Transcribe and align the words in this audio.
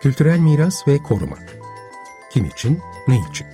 Kültürel 0.00 0.38
miras 0.38 0.88
ve 0.88 0.98
koruma. 0.98 1.36
Kim 2.30 2.44
için, 2.44 2.80
ne 3.08 3.16
için? 3.30 3.46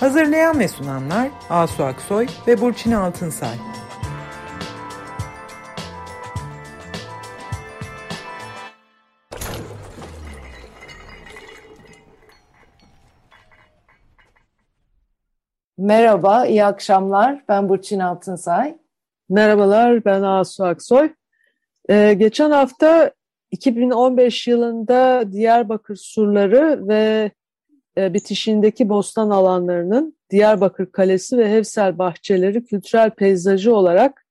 Hazırlayan 0.00 0.58
ve 0.58 0.68
sunanlar 0.68 1.30
Asu 1.50 1.84
Aksoy 1.84 2.26
ve 2.46 2.60
Burçin 2.60 2.92
Altınsay. 2.92 3.54
Merhaba, 15.78 16.46
iyi 16.46 16.64
akşamlar. 16.64 17.44
Ben 17.48 17.68
Burçin 17.68 17.98
Altınsay. 17.98 18.78
Merhabalar, 19.28 20.04
ben 20.04 20.22
Asu 20.22 20.64
Aksoy. 20.64 21.14
Ee, 21.88 22.14
geçen 22.18 22.50
hafta 22.50 23.12
2015 23.50 24.46
yılında 24.46 25.32
Diyarbakır 25.32 25.96
surları 25.96 26.88
ve 26.88 27.30
e, 27.98 28.14
bitişindeki 28.14 28.88
bostan 28.88 29.30
alanlarının 29.30 30.16
Diyarbakır 30.30 30.92
Kalesi 30.92 31.38
ve 31.38 31.50
Hevsel 31.52 31.98
bahçeleri 31.98 32.64
kültürel 32.64 33.10
peyzajı 33.10 33.74
olarak 33.74 34.26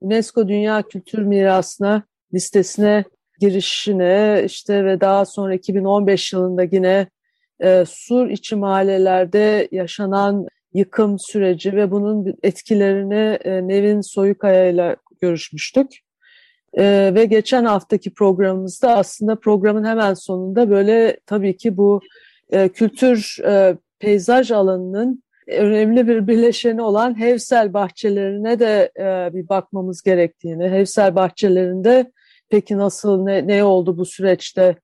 UNESCO 0.00 0.48
Dünya 0.48 0.82
Kültür 0.82 1.18
Mirasına 1.18 2.02
listesine 2.34 3.04
girişine 3.40 4.42
işte 4.46 4.84
ve 4.84 5.00
daha 5.00 5.24
sonra 5.24 5.54
2015 5.54 6.32
yılında 6.32 6.62
yine 6.62 7.06
e, 7.60 7.84
sur 7.86 8.30
içi 8.30 8.56
mahallelerde 8.56 9.68
yaşanan 9.72 10.46
yıkım 10.74 11.18
süreci 11.18 11.72
ve 11.72 11.90
bunun 11.90 12.34
etkilerini 12.42 13.38
e, 13.44 13.68
Nevin 13.68 14.00
Soyukaya 14.00 14.68
ile 14.68 14.96
görüşmüştük. 15.20 16.05
E, 16.76 17.12
ve 17.14 17.24
geçen 17.24 17.64
haftaki 17.64 18.14
programımızda 18.14 18.96
aslında 18.96 19.36
programın 19.36 19.84
hemen 19.84 20.14
sonunda 20.14 20.70
böyle 20.70 21.20
tabii 21.26 21.56
ki 21.56 21.76
bu 21.76 22.00
e, 22.50 22.68
kültür 22.68 23.38
e, 23.44 23.76
peyzaj 23.98 24.50
alanının 24.50 25.22
önemli 25.48 26.08
bir 26.08 26.26
bileşeni 26.26 26.82
olan 26.82 27.20
Hevsel 27.20 27.72
bahçelerine 27.72 28.58
de 28.58 28.92
e, 28.98 29.34
bir 29.34 29.48
bakmamız 29.48 30.02
gerektiğini, 30.02 30.68
Hevsel 30.68 31.14
bahçelerinde 31.14 32.12
peki 32.48 32.76
nasıl, 32.78 33.22
ne, 33.22 33.46
ne 33.46 33.64
oldu 33.64 33.98
bu 33.98 34.04
süreçte 34.04 34.76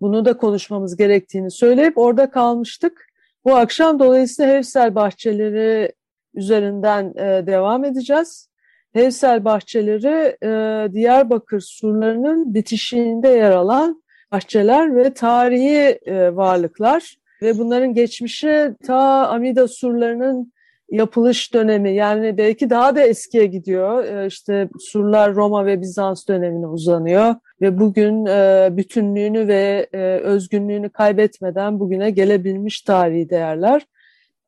bunu 0.00 0.24
da 0.24 0.36
konuşmamız 0.36 0.96
gerektiğini 0.96 1.50
söyleyip 1.50 1.98
orada 1.98 2.30
kalmıştık. 2.30 3.06
Bu 3.44 3.56
akşam 3.56 3.98
dolayısıyla 3.98 4.52
Hevsel 4.52 4.94
bahçeleri 4.94 5.92
üzerinden 6.34 7.14
e, 7.16 7.46
devam 7.46 7.84
edeceğiz. 7.84 8.48
Hevsel 8.94 9.44
bahçeleri 9.44 10.36
e, 10.42 10.92
Diyarbakır 10.92 11.60
surlarının 11.60 12.54
bitişiğinde 12.54 13.28
yer 13.28 13.50
alan 13.50 14.02
bahçeler 14.32 14.96
ve 14.96 15.14
tarihi 15.14 15.98
e, 16.06 16.36
varlıklar 16.36 17.16
ve 17.42 17.58
bunların 17.58 17.94
geçmişi 17.94 18.74
ta 18.86 19.28
Amida 19.28 19.68
surlarının 19.68 20.52
yapılış 20.90 21.54
dönemi 21.54 21.94
yani 21.94 22.38
belki 22.38 22.70
daha 22.70 22.96
da 22.96 23.02
eskiye 23.02 23.46
gidiyor. 23.46 24.04
E, 24.04 24.26
işte 24.26 24.68
surlar 24.80 25.34
Roma 25.34 25.66
ve 25.66 25.80
Bizans 25.80 26.28
dönemine 26.28 26.66
uzanıyor 26.66 27.34
ve 27.60 27.78
bugün 27.78 28.26
e, 28.26 28.68
bütünlüğünü 28.72 29.48
ve 29.48 29.86
e, 29.92 29.98
özgünlüğünü 30.18 30.90
kaybetmeden 30.90 31.80
bugüne 31.80 32.10
gelebilmiş 32.10 32.82
tarihi 32.82 33.30
değerler. 33.30 33.86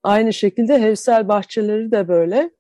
Aynı 0.02 0.32
şekilde 0.32 0.82
Hevsel 0.82 1.28
bahçeleri 1.28 1.90
de 1.90 2.08
böyle. 2.08 2.55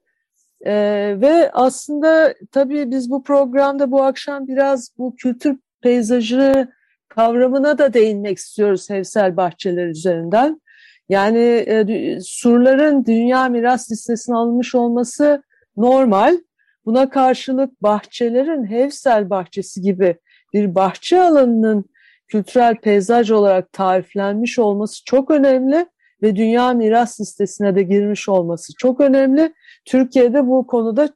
E, 0.66 0.72
ve 1.20 1.50
aslında 1.52 2.34
tabii 2.52 2.90
biz 2.90 3.10
bu 3.10 3.22
programda 3.22 3.90
bu 3.90 4.02
akşam 4.02 4.46
biraz 4.46 4.90
bu 4.98 5.16
kültür 5.16 5.58
peyzajı 5.82 6.68
kavramına 7.08 7.78
da 7.78 7.92
değinmek 7.94 8.38
istiyoruz 8.38 8.90
Hevsel 8.90 9.36
bahçeler 9.36 9.86
üzerinden. 9.86 10.60
Yani 11.08 11.38
e, 11.38 12.18
surların 12.20 13.04
dünya 13.04 13.48
miras 13.48 13.90
listesine 13.90 14.36
alınmış 14.36 14.74
olması 14.74 15.42
normal. 15.76 16.38
Buna 16.84 17.10
karşılık 17.10 17.82
bahçelerin 17.82 18.70
Hevsel 18.70 19.30
bahçesi 19.30 19.80
gibi 19.80 20.16
bir 20.52 20.74
bahçe 20.74 21.20
alanının 21.20 21.84
kültürel 22.28 22.76
peyzaj 22.76 23.30
olarak 23.30 23.72
tariflenmiş 23.72 24.58
olması 24.58 25.04
çok 25.04 25.30
önemli 25.30 25.86
ve 26.22 26.36
dünya 26.36 26.72
miras 26.72 27.20
listesine 27.20 27.74
de 27.74 27.82
girmiş 27.82 28.28
olması 28.28 28.72
çok 28.78 29.00
önemli. 29.00 29.54
Türkiye'de 29.84 30.46
bu 30.46 30.66
konuda 30.66 31.08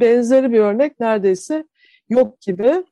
benzeri 0.00 0.52
bir 0.52 0.60
örnek 0.60 1.00
neredeyse 1.00 1.64
yok 2.08 2.40
gibi. 2.40 2.84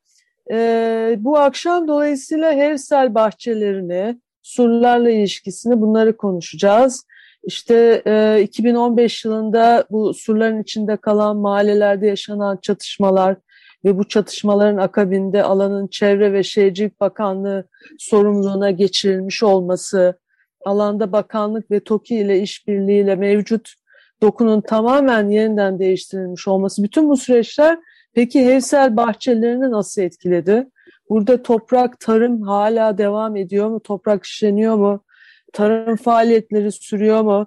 Ee, 0.51 1.17
bu 1.19 1.39
akşam 1.39 1.89
dolayısıyla 1.89 2.53
Hevsel 2.53 3.15
bahçelerini, 3.15 4.21
surlarla 4.43 5.11
ilişkisini 5.11 5.81
bunları 5.81 6.17
konuşacağız. 6.17 7.07
İşte 7.45 8.03
e, 8.07 8.43
2015 8.43 9.25
yılında 9.25 9.85
bu 9.91 10.15
surların 10.15 10.63
içinde 10.63 10.97
kalan 10.97 11.37
mahallelerde 11.37 12.07
yaşanan 12.07 12.59
çatışmalar 12.63 13.37
ve 13.85 13.99
bu 13.99 14.09
çatışmaların 14.09 14.77
akabinde 14.77 15.43
alanın 15.43 15.87
Çevre 15.87 16.33
ve 16.33 16.43
Şehircilik 16.43 17.01
Bakanlığı 17.01 17.69
sorumluluğuna 17.99 18.71
geçirilmiş 18.71 19.43
olması, 19.43 20.19
alanda 20.65 21.13
bakanlık 21.13 21.71
ve 21.71 21.81
TOKİ 21.81 22.15
ile 22.15 22.41
işbirliğiyle 22.41 23.17
mevcut 23.17 23.75
dokunun 24.23 24.61
tamamen 24.61 25.29
yeniden 25.29 25.79
değiştirilmiş 25.79 26.49
olması, 26.49 26.83
bütün 26.83 27.09
bu 27.09 27.17
süreçler 27.17 27.79
peki 28.13 28.47
Hevsel 28.47 28.97
bahçelerini 28.97 29.71
nasıl 29.71 30.03
etkiledi? 30.03 30.69
Burada 31.09 31.43
toprak, 31.43 32.01
tarım 32.01 32.43
hala 32.43 32.99
devam 32.99 33.37
ediyor 33.37 33.69
mu? 33.69 33.81
Toprak 33.81 34.25
işleniyor 34.25 34.77
mu? 34.77 35.05
Tarım 35.53 35.97
faaliyetleri 35.97 36.73
sürüyor 36.73 37.23
mu? 37.23 37.47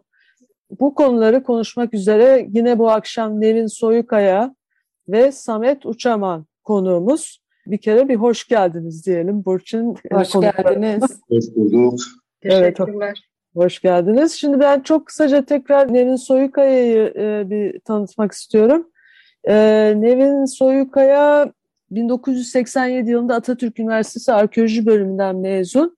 Bu 0.80 0.96
konuları 0.96 1.44
konuşmak 1.44 1.94
üzere 1.94 2.48
yine 2.50 2.80
bu 2.80 2.90
akşam 2.90 3.42
Nevin 3.42 3.68
Soyukaya 3.68 4.56
ve 5.08 5.32
Samet 5.32 5.86
Uçaman 5.86 6.46
konuğumuz. 6.64 7.42
Bir 7.68 7.78
kere 7.78 8.10
bir 8.10 8.16
hoş 8.16 8.48
geldiniz 8.48 9.06
diyelim 9.06 9.46
Burçin. 9.46 9.96
Hoş 10.12 10.32
geldiniz. 10.32 11.22
Hoş 11.30 11.46
bulduk. 11.56 12.00
Teşekkürler. 12.50 13.08
Evet, 13.08 13.18
hoş 13.56 13.80
geldiniz. 13.80 14.34
Şimdi 14.34 14.60
ben 14.60 14.80
çok 14.80 15.06
kısaca 15.06 15.46
tekrar 15.46 15.94
Nevin 15.94 16.16
Soyukaya'yı 16.16 17.14
e, 17.16 17.50
bir 17.50 17.80
tanıtmak 17.80 18.32
istiyorum. 18.32 18.88
E, 19.44 19.56
Nevin 19.98 20.46
Soyukaya 20.46 21.52
1987 21.92 23.12
yılında 23.12 23.36
Atatürk 23.36 23.80
Üniversitesi 23.80 24.34
Arkeoloji 24.34 24.86
bölümünden 24.86 25.36
mezun 25.36 25.98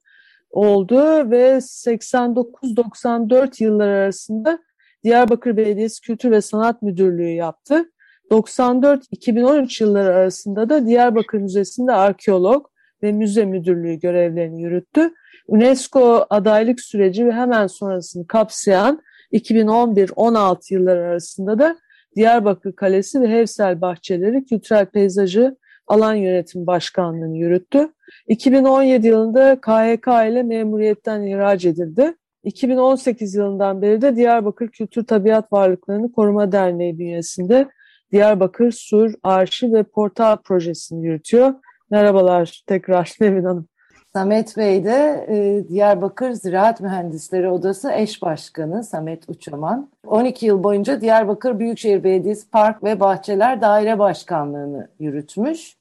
oldu 0.49 1.31
ve 1.31 1.57
89-94 1.57 3.63
yıllar 3.63 3.87
arasında 3.87 4.59
Diyarbakır 5.03 5.57
Belediyesi 5.57 6.01
Kültür 6.01 6.31
ve 6.31 6.41
Sanat 6.41 6.81
Müdürlüğü 6.81 7.29
yaptı. 7.29 7.91
94-2013 8.31 9.83
yılları 9.83 10.15
arasında 10.15 10.69
da 10.69 10.85
Diyarbakır 10.85 11.37
Müzesi'nde 11.37 11.91
arkeolog 11.91 12.67
ve 13.03 13.11
müze 13.11 13.45
müdürlüğü 13.45 13.95
görevlerini 13.95 14.61
yürüttü. 14.61 15.13
UNESCO 15.49 16.25
adaylık 16.29 16.81
süreci 16.81 17.25
ve 17.25 17.31
hemen 17.31 17.67
sonrasını 17.67 18.27
kapsayan 18.27 19.01
2011-16 19.33 20.73
yılları 20.73 20.99
arasında 20.99 21.59
da 21.59 21.77
Diyarbakır 22.15 22.75
Kalesi 22.75 23.21
ve 23.21 23.27
Hevsel 23.27 23.81
Bahçeleri 23.81 24.45
Kültürel 24.45 24.85
Peyzajı 24.85 25.57
Alan 25.87 26.13
Yönetim 26.13 26.67
Başkanlığı'nı 26.67 27.37
yürüttü. 27.37 27.89
2017 28.27 29.07
yılında 29.07 29.61
KHK 29.61 30.07
ile 30.07 30.43
memuriyetten 30.43 31.21
ihraç 31.21 31.65
edildi. 31.65 32.13
2018 32.43 33.35
yılından 33.35 33.81
beri 33.81 34.01
de 34.01 34.15
Diyarbakır 34.15 34.67
Kültür 34.67 35.03
Tabiat 35.05 35.53
Varlıklarını 35.53 36.11
Koruma 36.11 36.51
Derneği 36.51 36.99
bünyesinde 36.99 37.67
Diyarbakır 38.11 38.71
Sur 38.71 39.13
Arşiv 39.23 39.73
ve 39.73 39.83
Portal 39.83 40.37
projesini 40.37 41.05
yürütüyor. 41.05 41.53
Merhabalar 41.91 42.63
tekrar 42.67 43.15
Nevin 43.21 43.43
Hanım. 43.43 43.67
Samet 44.13 44.57
Bey 44.57 44.83
de 44.83 45.25
e, 45.29 45.67
Diyarbakır 45.69 46.31
Ziraat 46.31 46.81
Mühendisleri 46.81 47.49
Odası 47.49 47.91
eş 47.91 48.21
başkanı 48.21 48.83
Samet 48.83 49.29
Uçaman. 49.29 49.89
12 50.07 50.45
yıl 50.45 50.63
boyunca 50.63 51.01
Diyarbakır 51.01 51.59
Büyükşehir 51.59 52.03
Belediyesi 52.03 52.49
Park 52.49 52.83
ve 52.83 52.99
Bahçeler 52.99 53.61
Daire 53.61 53.99
Başkanlığı'nı 53.99 54.87
yürütmüş. 54.99 55.77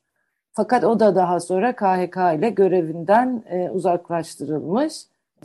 Fakat 0.52 0.84
o 0.84 1.00
da 1.00 1.14
daha 1.14 1.40
sonra 1.40 1.76
KHK 1.76 2.16
ile 2.38 2.50
görevinden 2.50 3.42
e, 3.50 3.70
uzaklaştırılmış. 3.70 4.94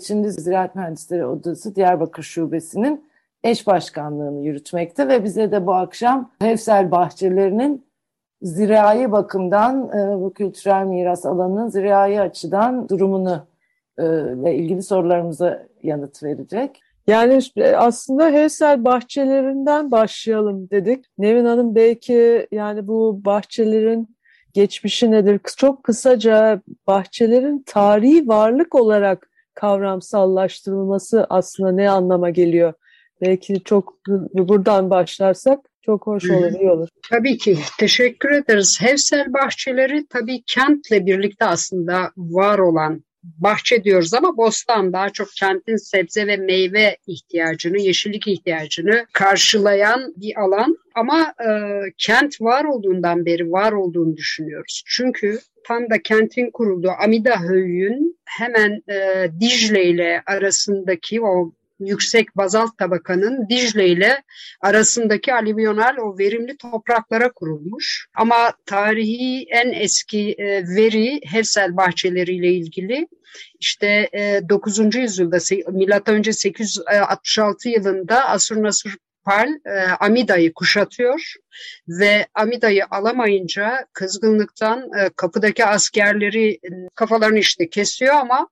Şimdi 0.01 0.31
Ziraat 0.31 0.75
Mühendisleri 0.75 1.25
Odası 1.25 1.75
Diyarbakır 1.75 2.23
Şubesi'nin 2.23 3.05
eş 3.43 3.67
başkanlığını 3.67 4.41
yürütmekte 4.41 5.07
ve 5.07 5.23
bize 5.23 5.51
de 5.51 5.65
bu 5.65 5.73
akşam 5.73 6.31
Hevsel 6.39 6.91
Bahçeleri'nin 6.91 7.85
zirai 8.43 9.11
bakımdan 9.11 9.89
e, 9.89 10.21
bu 10.21 10.33
kültürel 10.33 10.85
miras 10.85 11.25
alanının 11.25 11.67
zirai 11.67 12.21
açıdan 12.21 12.89
durumunu 12.89 13.47
e, 13.97 14.03
ile 14.03 14.55
ilgili 14.55 14.83
sorularımıza 14.83 15.67
yanıt 15.83 16.23
verecek. 16.23 16.81
Yani 17.07 17.39
aslında 17.77 18.29
Hevsel 18.29 18.85
bahçelerinden 18.85 19.91
başlayalım 19.91 20.69
dedik. 20.69 21.05
Nevin 21.17 21.45
Hanım 21.45 21.75
belki 21.75 22.47
yani 22.51 22.87
bu 22.87 23.25
bahçelerin 23.25 24.15
geçmişi 24.53 25.11
nedir? 25.11 25.41
Çok 25.57 25.83
kısaca 25.83 26.61
bahçelerin 26.87 27.63
tarihi 27.65 28.27
varlık 28.27 28.75
olarak 28.75 29.29
kavramsallaştırılması 29.53 31.27
aslında 31.29 31.71
ne 31.71 31.89
anlama 31.89 32.29
geliyor? 32.29 32.73
Belki 33.21 33.63
çok 33.63 33.93
buradan 34.33 34.89
başlarsak 34.89 35.59
çok 35.85 36.07
hoş 36.07 36.29
olur, 36.29 36.51
iyi 36.51 36.69
olur. 36.69 36.87
Tabii 37.09 37.37
ki. 37.37 37.57
Teşekkür 37.79 38.31
ederiz. 38.31 38.81
Hevsel 38.81 39.33
bahçeleri 39.33 40.07
tabii 40.07 40.43
kentle 40.47 41.05
birlikte 41.05 41.45
aslında 41.45 42.11
var 42.17 42.59
olan 42.59 43.03
bahçe 43.23 43.83
diyoruz 43.83 44.13
ama 44.13 44.37
bostan 44.37 44.93
daha 44.93 45.09
çok 45.09 45.27
kentin 45.39 45.75
sebze 45.75 46.27
ve 46.27 46.37
meyve 46.37 46.97
ihtiyacını, 47.07 47.79
yeşillik 47.79 48.27
ihtiyacını 48.27 49.05
karşılayan 49.13 50.13
bir 50.17 50.41
alan. 50.41 50.77
Ama 50.95 51.21
e, 51.21 51.49
kent 51.97 52.41
var 52.41 52.65
olduğundan 52.65 53.25
beri 53.25 53.51
var 53.51 53.71
olduğunu 53.71 54.17
düşünüyoruz. 54.17 54.83
Çünkü 54.85 55.39
tam 55.67 55.89
da 55.89 56.01
kentin 56.03 56.51
kurulduğu 56.51 56.91
Amida 57.03 57.39
Höyü'nün 57.39 58.17
hemen 58.25 58.81
e, 58.89 59.27
Dicle 59.39 59.85
ile 59.85 60.21
arasındaki 60.25 61.21
o 61.21 61.51
yüksek 61.85 62.37
bazalt 62.37 62.77
tabakanın 62.77 63.49
Dicle 63.49 63.87
ile 63.87 64.23
arasındaki 64.61 65.33
alüvyonal 65.33 65.97
o 65.97 66.17
verimli 66.17 66.57
topraklara 66.57 67.31
kurulmuş. 67.31 68.07
Ama 68.15 68.53
tarihi 68.65 69.45
en 69.49 69.71
eski 69.71 70.35
e, 70.37 70.45
veri 70.75 71.19
Hevsel 71.25 71.77
bahçeleriyle 71.77 72.53
ilgili 72.53 73.07
işte 73.59 74.09
e, 74.13 74.41
9. 74.49 74.95
yüzyılda 74.95 75.37
M.Ö. 75.71 76.31
866 76.31 77.69
yılında 77.69 78.29
Asur-Nasur 78.29 78.97
Pal 79.25 79.49
e, 79.65 79.79
Amida'yı 79.99 80.53
kuşatıyor 80.53 81.33
ve 81.87 82.27
Amida'yı 82.33 82.85
alamayınca 82.91 83.85
kızgınlıktan 83.93 84.79
e, 84.99 85.09
kapıdaki 85.15 85.65
askerleri 85.65 86.51
e, 86.51 86.69
kafalarını 86.95 87.39
işte 87.39 87.69
kesiyor 87.69 88.15
ama 88.15 88.47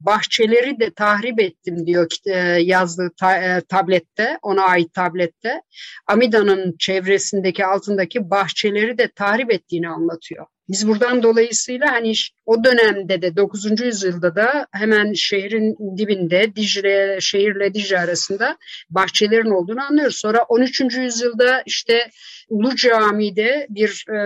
bahçeleri 0.00 0.80
de 0.80 0.90
tahrip 0.90 1.40
ettim 1.40 1.86
diyor 1.86 2.06
e, 2.26 2.38
yazdığı 2.62 3.10
ta, 3.16 3.36
e, 3.36 3.60
tablette, 3.60 4.38
ona 4.42 4.62
ait 4.62 4.94
tablette. 4.94 5.62
Amida'nın 6.06 6.76
çevresindeki 6.78 7.66
altındaki 7.66 8.30
bahçeleri 8.30 8.98
de 8.98 9.08
tahrip 9.08 9.52
ettiğini 9.52 9.88
anlatıyor. 9.88 10.46
Biz 10.68 10.88
buradan 10.88 11.22
dolayısıyla 11.22 11.92
hani 11.92 12.12
o 12.46 12.64
dönemde 12.64 13.22
de 13.22 13.36
9. 13.36 13.80
yüzyılda 13.80 14.36
da 14.36 14.66
hemen 14.72 15.12
şehrin 15.12 15.96
dibinde 15.98 16.56
Dicle 16.56 17.18
şehirle 17.20 17.74
Dicle 17.74 17.98
arasında 17.98 18.56
bahçelerin 18.90 19.50
olduğunu 19.50 19.82
anlıyoruz. 19.82 20.16
Sonra 20.16 20.42
13. 20.48 20.80
yüzyılda 20.80 21.62
işte 21.66 22.10
Ulu 22.48 22.76
Cami'de 22.76 23.66
bir 23.70 24.04
e, 24.10 24.16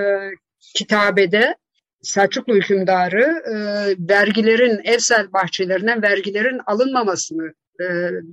kitabede 0.74 1.54
Selçuklu 2.02 2.54
hükümdarı 2.54 3.22
e, 3.22 3.56
vergilerin, 4.08 4.80
evsel 4.84 5.32
bahçelerinden 5.32 6.02
vergilerin 6.02 6.60
alınmamasını 6.66 7.52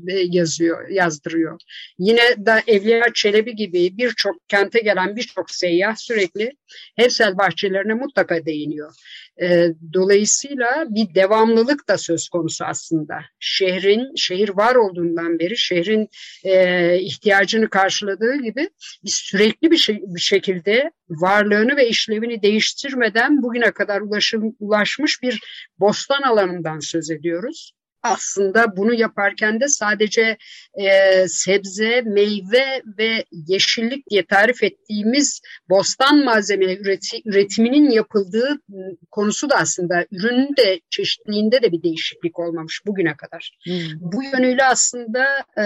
yazıyor, 0.07 0.89
yazdırıyor. 0.89 1.59
Yine 1.97 2.45
da 2.45 2.61
Evliya 2.67 3.05
Çelebi 3.13 3.55
gibi 3.55 3.97
birçok 3.97 4.49
kente 4.49 4.79
gelen 4.79 5.15
birçok 5.15 5.51
seyyah 5.51 5.95
sürekli 5.95 6.51
Hevsel 6.95 7.37
bahçelerine 7.37 7.93
mutlaka 7.93 8.45
değiniyor. 8.45 8.93
E, 9.41 9.67
dolayısıyla 9.93 10.85
bir 10.89 11.15
devamlılık 11.15 11.89
da 11.89 11.97
söz 11.97 12.29
konusu 12.29 12.65
aslında. 12.65 13.15
Şehrin, 13.39 14.15
şehir 14.15 14.49
var 14.49 14.75
olduğundan 14.75 15.39
beri 15.39 15.57
şehrin 15.57 16.09
e, 16.43 16.99
ihtiyacını 16.99 17.69
karşıladığı 17.69 18.35
gibi 18.35 18.69
biz 19.03 19.13
sürekli 19.13 19.71
bir, 19.71 19.77
şey, 19.77 20.01
bir 20.01 20.21
şekilde 20.21 20.91
varlığını 21.09 21.77
ve 21.77 21.87
işlevini 21.87 22.41
değiştirmeden 22.41 23.43
bugüne 23.43 23.71
kadar 23.71 24.01
ulaşım, 24.01 24.55
ulaşmış 24.59 25.21
bir 25.21 25.39
bostan 25.79 26.21
alanından 26.21 26.79
söz 26.79 27.11
ediyoruz 27.11 27.73
aslında 28.03 28.77
bunu 28.77 28.93
yaparken 28.93 29.61
de 29.61 29.67
sadece 29.67 30.37
e, 30.73 30.87
sebze, 31.27 32.01
meyve 32.01 32.81
ve 32.97 33.23
yeşillik 33.31 34.09
diye 34.09 34.25
tarif 34.25 34.63
ettiğimiz 34.63 35.41
bostan 35.69 36.25
malzemeleri 36.25 36.81
üreti, 36.81 37.21
üretiminin 37.25 37.89
yapıldığı 37.89 38.49
ıı, 38.49 38.97
konusu 39.11 39.49
da 39.49 39.55
aslında 39.55 40.05
ürünün 40.11 40.55
de 40.57 40.79
çeşitliliğinde 40.89 41.61
de 41.61 41.71
bir 41.71 41.83
değişiklik 41.83 42.39
olmamış 42.39 42.81
bugüne 42.85 43.15
kadar. 43.15 43.57
Hmm. 43.63 43.73
Bu 43.99 44.23
yönüyle 44.23 44.63
aslında 44.63 45.25
e, 45.57 45.65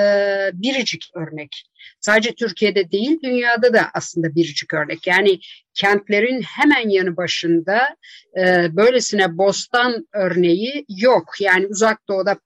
biricik 0.53 1.03
örnek. 1.15 1.63
Sadece 1.99 2.35
Türkiye'de 2.35 2.91
değil 2.91 3.19
dünyada 3.23 3.73
da 3.73 3.89
aslında 3.93 4.35
biricik 4.35 4.73
örnek. 4.73 5.07
Yani 5.07 5.39
kentlerin 5.77 6.41
hemen 6.41 6.89
yanı 6.89 7.18
başında 7.18 7.95
e, 8.38 8.75
böylesine 8.75 9.38
bostan 9.38 10.07
örneği 10.13 10.85
yok. 10.89 11.25
Yani 11.39 11.68
uzak 11.68 12.07
doğuda 12.07 12.38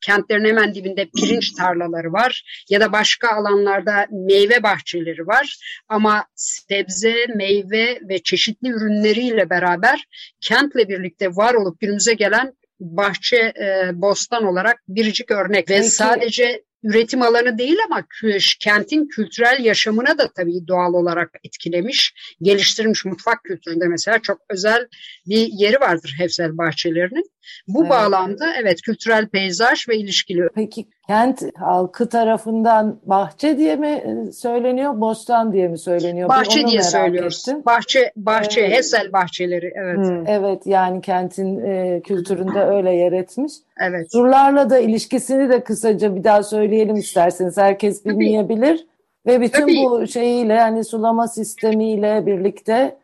kentlerin 0.00 0.44
hemen 0.44 0.74
dibinde 0.74 1.08
pirinç 1.16 1.52
tarlaları 1.52 2.12
var 2.12 2.64
ya 2.70 2.80
da 2.80 2.92
başka 2.92 3.28
alanlarda 3.28 4.06
meyve 4.10 4.62
bahçeleri 4.62 5.26
var 5.26 5.56
ama 5.88 6.24
sebze, 6.34 7.14
meyve 7.34 8.00
ve 8.08 8.18
çeşitli 8.22 8.68
ürünleriyle 8.68 9.50
beraber 9.50 10.04
kentle 10.40 10.88
birlikte 10.88 11.28
var 11.28 11.54
olup 11.54 11.80
günümüze 11.80 12.14
gelen 12.14 12.52
bahçe 12.80 13.36
e, 13.36 13.90
bostan 13.94 14.44
olarak 14.44 14.82
biricik 14.88 15.30
örnek 15.30 15.70
ve 15.70 15.76
Peki. 15.76 15.90
sadece 15.90 16.62
üretim 16.82 17.22
alanı 17.22 17.58
değil 17.58 17.76
ama 17.86 18.04
kentin 18.60 19.08
kültürel 19.08 19.64
yaşamına 19.64 20.18
da 20.18 20.32
tabii 20.36 20.68
doğal 20.68 20.94
olarak 20.94 21.30
etkilemiş, 21.44 22.14
geliştirmiş 22.42 23.04
mutfak 23.04 23.44
kültüründe 23.44 23.88
mesela 23.88 24.18
çok 24.18 24.40
özel 24.50 24.88
bir 25.26 25.48
yeri 25.52 25.80
vardır 25.80 26.14
Hevsel 26.18 26.58
bahçelerinin. 26.58 27.30
Bu 27.68 27.80
evet. 27.80 27.90
bağlamda 27.90 28.54
evet 28.56 28.82
kültürel 28.82 29.28
peyzaj 29.28 29.88
ve 29.88 29.96
ilişkili. 29.96 30.48
Peki 30.54 30.86
kent 31.10 31.42
halkı 31.56 32.08
tarafından 32.08 33.00
bahçe 33.06 33.58
diye 33.58 33.76
mi 33.76 33.86
e, 33.86 34.32
söyleniyor, 34.32 35.00
bostan 35.00 35.52
diye 35.52 35.68
mi 35.68 35.78
söyleniyor? 35.78 36.28
Bahçe 36.28 36.66
diye 36.66 36.82
söylüyoruz. 36.82 37.48
Ettim. 37.48 37.62
Bahçe, 37.66 38.12
bahçe, 38.16 38.60
evet. 38.60 38.76
Hesel 38.76 39.12
bahçeleri. 39.12 39.72
Evet. 39.74 39.96
Hmm. 39.96 40.26
Evet 40.26 40.66
yani 40.66 41.00
kentin 41.00 41.64
e, 41.64 42.00
kültüründe 42.02 42.60
öyle 42.60 42.94
yer 42.94 43.12
etmiş. 43.12 43.52
Evet. 43.80 44.12
Surlarla 44.12 44.70
da 44.70 44.78
ilişkisini 44.78 45.48
de 45.48 45.64
kısaca 45.64 46.16
bir 46.16 46.24
daha 46.24 46.42
söyleyelim 46.42 46.96
isterseniz. 46.96 47.56
Herkes 47.56 48.04
bilmeyebilir. 48.04 48.76
Tabii. 48.76 48.90
Ve 49.26 49.40
bütün 49.40 49.60
Tabii. 49.60 49.84
bu 49.84 50.06
şeyiyle 50.06 50.54
yani 50.54 50.84
sulama 50.84 51.28
sistemiyle 51.28 52.26
birlikte 52.26 52.96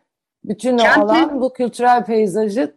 bütün 0.44 0.76
Kentin, 0.76 1.00
o 1.00 1.04
alan 1.04 1.40
bu 1.40 1.52
kültürel 1.52 2.04
peyzajı 2.04 2.74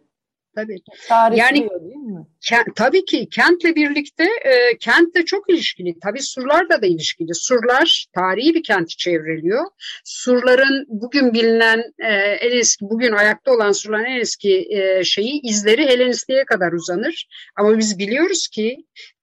Tabii. 0.54 1.38
Yani 1.38 1.68
değil 1.80 1.96
mi? 1.96 2.09
Kent, 2.48 2.76
tabii 2.76 3.04
ki 3.04 3.28
kentle 3.30 3.74
birlikte 3.74 4.24
e, 4.24 4.78
kentle 4.78 5.24
çok 5.24 5.50
ilişkili. 5.50 5.94
Tabii 6.02 6.22
surlarla 6.22 6.82
da 6.82 6.86
ilişkili. 6.86 7.34
Surlar 7.34 8.06
tarihi 8.14 8.54
bir 8.54 8.62
kenti 8.62 8.96
çevreliyor. 8.96 9.64
Surların 10.04 10.86
bugün 10.88 11.34
bilinen 11.34 11.82
e, 11.98 12.12
en 12.14 12.58
eski, 12.58 12.84
bugün 12.90 13.12
ayakta 13.12 13.52
olan 13.52 13.72
surların 13.72 14.04
en 14.04 14.20
eski 14.20 14.68
e, 14.70 15.04
şeyi 15.04 15.40
izleri 15.42 15.86
Helenistliğe 15.86 16.44
kadar 16.44 16.72
uzanır. 16.72 17.28
Ama 17.56 17.78
biz 17.78 17.98
biliyoruz 17.98 18.48
ki 18.48 18.76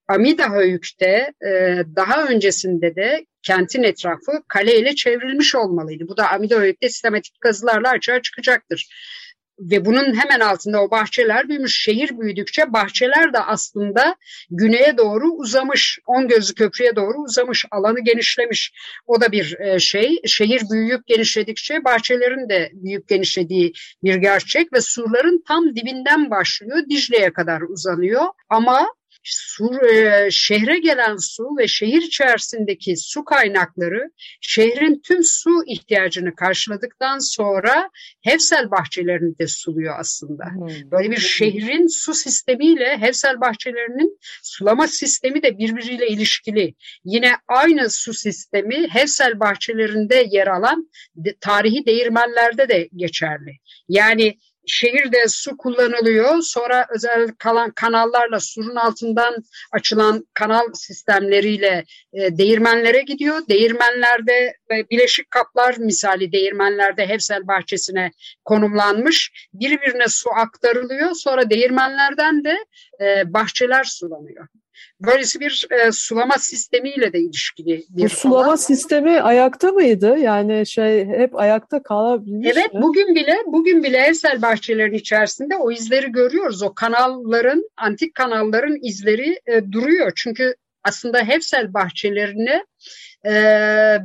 Amida 0.08 0.50
Höyük'te 0.50 1.32
e, 1.46 1.82
daha 1.96 2.28
öncesinde 2.28 2.96
de 2.96 3.26
kentin 3.42 3.82
etrafı 3.82 4.32
kaleyle 4.48 4.94
çevrilmiş 4.94 5.54
olmalıydı. 5.54 6.08
Bu 6.08 6.16
da 6.16 6.30
Amida 6.30 6.56
Höyük'te 6.56 6.88
sistematik 6.88 7.40
kazılarla 7.40 7.88
açığa 7.90 8.22
çıkacaktır 8.22 8.88
ve 9.60 9.84
bunun 9.84 10.20
hemen 10.20 10.40
altında 10.40 10.82
o 10.82 10.90
bahçeler 10.90 11.48
büyümüş. 11.48 11.82
Şehir 11.82 12.18
büyüdükçe 12.18 12.72
bahçeler 12.72 13.32
de 13.32 13.38
aslında 13.38 14.16
güneye 14.50 14.98
doğru 14.98 15.30
uzamış. 15.30 15.98
On 16.06 16.28
gözlü 16.28 16.54
köprüye 16.54 16.96
doğru 16.96 17.18
uzamış. 17.18 17.64
Alanı 17.70 18.00
genişlemiş. 18.00 18.72
O 19.06 19.20
da 19.20 19.32
bir 19.32 19.60
e, 19.60 19.78
şey. 19.78 20.20
Şehir 20.26 20.62
büyüyüp 20.72 21.06
genişledikçe 21.06 21.84
bahçelerin 21.84 22.48
de 22.48 22.70
büyüyüp 22.72 23.08
genişlediği 23.08 23.72
bir 24.02 24.14
gerçek 24.14 24.72
ve 24.72 24.80
surların 24.80 25.42
tam 25.48 25.76
dibinden 25.76 26.30
başlıyor. 26.30 26.78
Dicle'ye 26.90 27.32
kadar 27.32 27.60
uzanıyor. 27.60 28.24
Ama 28.48 28.86
su, 29.30 29.86
e, 29.86 30.28
şehre 30.30 30.78
gelen 30.78 31.16
su 31.16 31.44
ve 31.58 31.68
şehir 31.68 32.02
içerisindeki 32.02 32.96
su 32.96 33.24
kaynakları 33.24 34.10
şehrin 34.40 35.00
tüm 35.04 35.24
su 35.24 35.64
ihtiyacını 35.66 36.34
karşıladıktan 36.34 37.18
sonra 37.18 37.90
Hevsel 38.24 38.70
bahçelerini 38.70 39.38
de 39.38 39.46
suluyor 39.46 39.94
aslında. 39.98 40.44
Hmm. 40.44 40.90
Böyle 40.90 41.10
bir 41.10 41.20
şehrin 41.20 41.86
su 41.86 42.14
sistemiyle 42.14 42.98
Hevsel 42.98 43.40
bahçelerinin 43.40 44.18
sulama 44.42 44.86
sistemi 44.86 45.42
de 45.42 45.58
birbiriyle 45.58 46.08
ilişkili. 46.08 46.74
Yine 47.04 47.32
aynı 47.48 47.90
su 47.90 48.14
sistemi 48.14 48.86
Hevsel 48.88 49.40
bahçelerinde 49.40 50.26
yer 50.30 50.46
alan 50.46 50.90
de, 51.16 51.36
tarihi 51.40 51.86
değirmenlerde 51.86 52.68
de 52.68 52.88
geçerli. 52.96 53.58
Yani 53.88 54.38
şehirde 54.68 55.28
su 55.28 55.56
kullanılıyor. 55.56 56.42
Sonra 56.42 56.86
özel 56.94 57.28
kalan 57.38 57.70
kanallarla 57.70 58.40
surun 58.40 58.76
altından 58.76 59.36
açılan 59.72 60.26
kanal 60.34 60.72
sistemleriyle 60.74 61.84
e, 62.12 62.38
değirmenlere 62.38 63.02
gidiyor. 63.02 63.40
Değirmenlerde 63.48 64.56
e, 64.70 64.90
bileşik 64.90 65.30
kaplar 65.30 65.76
misali 65.76 66.32
değirmenlerde 66.32 67.08
Hevsel 67.08 67.46
bahçesine 67.46 68.10
konumlanmış. 68.44 69.48
Birbirine 69.52 70.08
su 70.08 70.30
aktarılıyor. 70.30 71.14
Sonra 71.14 71.50
değirmenlerden 71.50 72.44
de 72.44 72.56
e, 73.00 73.32
bahçeler 73.32 73.84
sulanıyor. 73.84 74.46
Böylesi 75.00 75.40
bir 75.40 75.66
e, 75.70 75.92
sulama 75.92 76.38
sistemiyle 76.38 77.12
de 77.12 77.18
ilişkili 77.18 77.84
bir 77.88 78.04
Bu 78.04 78.08
sulama 78.08 78.44
alan. 78.46 78.56
sistemi 78.56 79.20
ayakta 79.20 79.72
mıydı? 79.72 80.18
Yani 80.18 80.66
şey 80.66 81.06
hep 81.06 81.36
ayakta 81.36 81.82
kalabilmiş 81.82 82.48
Evet 82.52 82.74
mi? 82.74 82.82
bugün 82.82 83.14
bile 83.14 83.36
bugün 83.46 83.82
bile 83.82 83.96
evsel 83.96 84.42
bahçelerin 84.42 84.94
içerisinde 84.94 85.56
o 85.56 85.70
izleri 85.72 86.12
görüyoruz. 86.12 86.62
O 86.62 86.74
kanalların 86.74 87.70
antik 87.76 88.14
kanalların 88.14 88.76
izleri 88.82 89.40
e, 89.46 89.72
duruyor. 89.72 90.12
Çünkü 90.16 90.54
aslında 90.84 91.18
Hevsel 91.18 91.74
bahçelerini 91.74 92.64
e, 93.26 93.32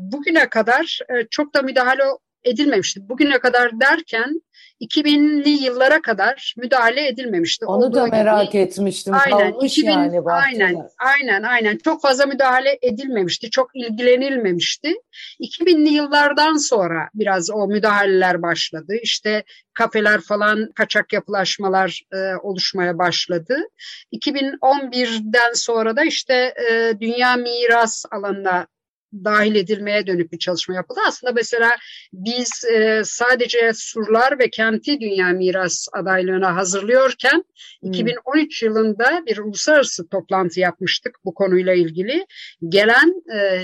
bugüne 0.02 0.50
kadar 0.50 1.00
e, 1.10 1.28
çok 1.32 1.54
da 1.54 1.62
müdahale 1.62 2.04
edilmemişti. 2.44 3.00
Bugüne 3.10 3.40
kadar 3.40 3.80
derken 3.80 4.42
2000'li 4.84 5.50
yıllara 5.50 6.02
kadar 6.02 6.54
müdahale 6.58 7.08
edilmemişti. 7.08 7.66
Onu 7.66 7.86
Olduğu 7.86 7.96
da 7.96 8.08
merak 8.08 8.52
gibi. 8.52 8.62
etmiştim. 8.62 9.14
Aynen, 9.14 9.52
Kalmış 9.52 9.78
2000, 9.78 9.92
yani. 9.92 10.22
Aynen, 10.32 10.76
aynen, 11.00 11.44
aynen. 11.44 11.78
Çok 11.78 12.02
fazla 12.02 12.26
müdahale 12.26 12.80
edilmemişti. 12.82 13.50
Çok 13.50 13.70
ilgilenilmemişti. 13.76 14.94
2000'li 15.42 15.94
yıllardan 15.94 16.58
sonra 16.58 17.10
biraz 17.14 17.50
o 17.52 17.68
müdahaleler 17.68 18.42
başladı. 18.42 18.94
İşte 19.02 19.44
kafeler 19.74 20.22
falan 20.22 20.72
kaçak 20.76 21.14
yapılaşmalar 21.14 22.02
e, 22.14 22.18
oluşmaya 22.44 22.98
başladı. 22.98 23.58
2011'den 24.14 25.54
sonra 25.54 25.96
da 25.96 26.04
işte 26.04 26.54
e, 26.72 26.94
dünya 27.00 27.36
miras 27.36 28.06
alanına 28.12 28.68
dahil 29.14 29.56
edilmeye 29.56 30.08
dönük 30.08 30.32
bir 30.32 30.40
çalışma 30.40 30.76
yapıldı. 30.76 31.00
Aslında 31.08 31.34
mesela 31.34 31.72
biz 32.14 32.50
e, 32.74 33.02
sadece 33.06 33.72
surlar 33.74 34.40
ve 34.40 34.50
kenti 34.50 35.00
dünya 35.00 35.28
miras 35.28 35.88
adaylığına 35.94 36.56
hazırlıyorken 36.56 37.44
hmm. 37.82 37.90
2013 37.90 38.64
yılında 38.64 39.24
bir 39.26 39.38
uluslararası 39.38 40.08
toplantı 40.08 40.60
yapmıştık 40.60 41.16
bu 41.26 41.34
konuyla 41.34 41.74
ilgili. 41.74 42.26
Gelen 42.70 43.24
e, 43.36 43.62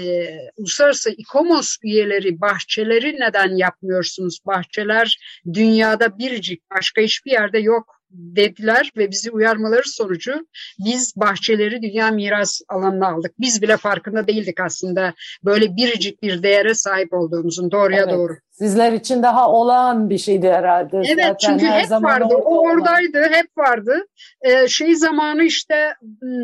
uluslararası 0.58 1.10
İKOMOS 1.10 1.78
üyeleri 1.84 2.42
bahçeleri 2.42 3.20
neden 3.20 3.58
yapmıyorsunuz? 3.58 4.40
Bahçeler 4.46 5.18
dünyada 5.54 6.18
biricik 6.18 6.72
başka 6.72 7.02
hiçbir 7.02 7.32
yerde 7.32 7.60
yok 7.60 7.99
dediler 8.12 8.92
ve 8.98 9.12
bizi 9.12 9.32
uyarmaları 9.32 9.90
sonucu 9.90 10.48
biz 10.86 11.14
bahçeleri 11.16 11.82
dünya 11.82 12.12
miras 12.12 12.62
alanına 12.70 13.08
aldık. 13.08 13.32
Biz 13.40 13.62
bile 13.62 13.78
farkında 13.78 14.28
değildik 14.28 14.60
aslında 14.60 15.14
böyle 15.44 15.76
biricik 15.76 16.24
bir 16.24 16.44
değere 16.44 16.74
sahip 16.74 17.14
olduğumuzun 17.14 17.72
doğruya 17.72 18.04
evet. 18.04 18.14
doğru. 18.14 18.34
Sizler 18.52 18.94
için 18.94 19.24
daha 19.24 19.52
olağan 19.52 20.10
bir 20.10 20.18
şeydi 20.18 20.50
herhalde. 20.50 20.98
Evet 20.98 21.26
Zaten 21.26 21.36
çünkü 21.40 21.66
her 21.66 21.80
hep 21.80 21.88
zaman 21.88 22.22
vardı. 22.22 22.36
O 22.36 22.62
oradaydı, 22.62 23.24
hep 23.32 23.58
vardı. 23.58 24.06
Ee, 24.42 24.68
şey 24.68 24.96
zamanı 24.96 25.44
işte 25.44 25.94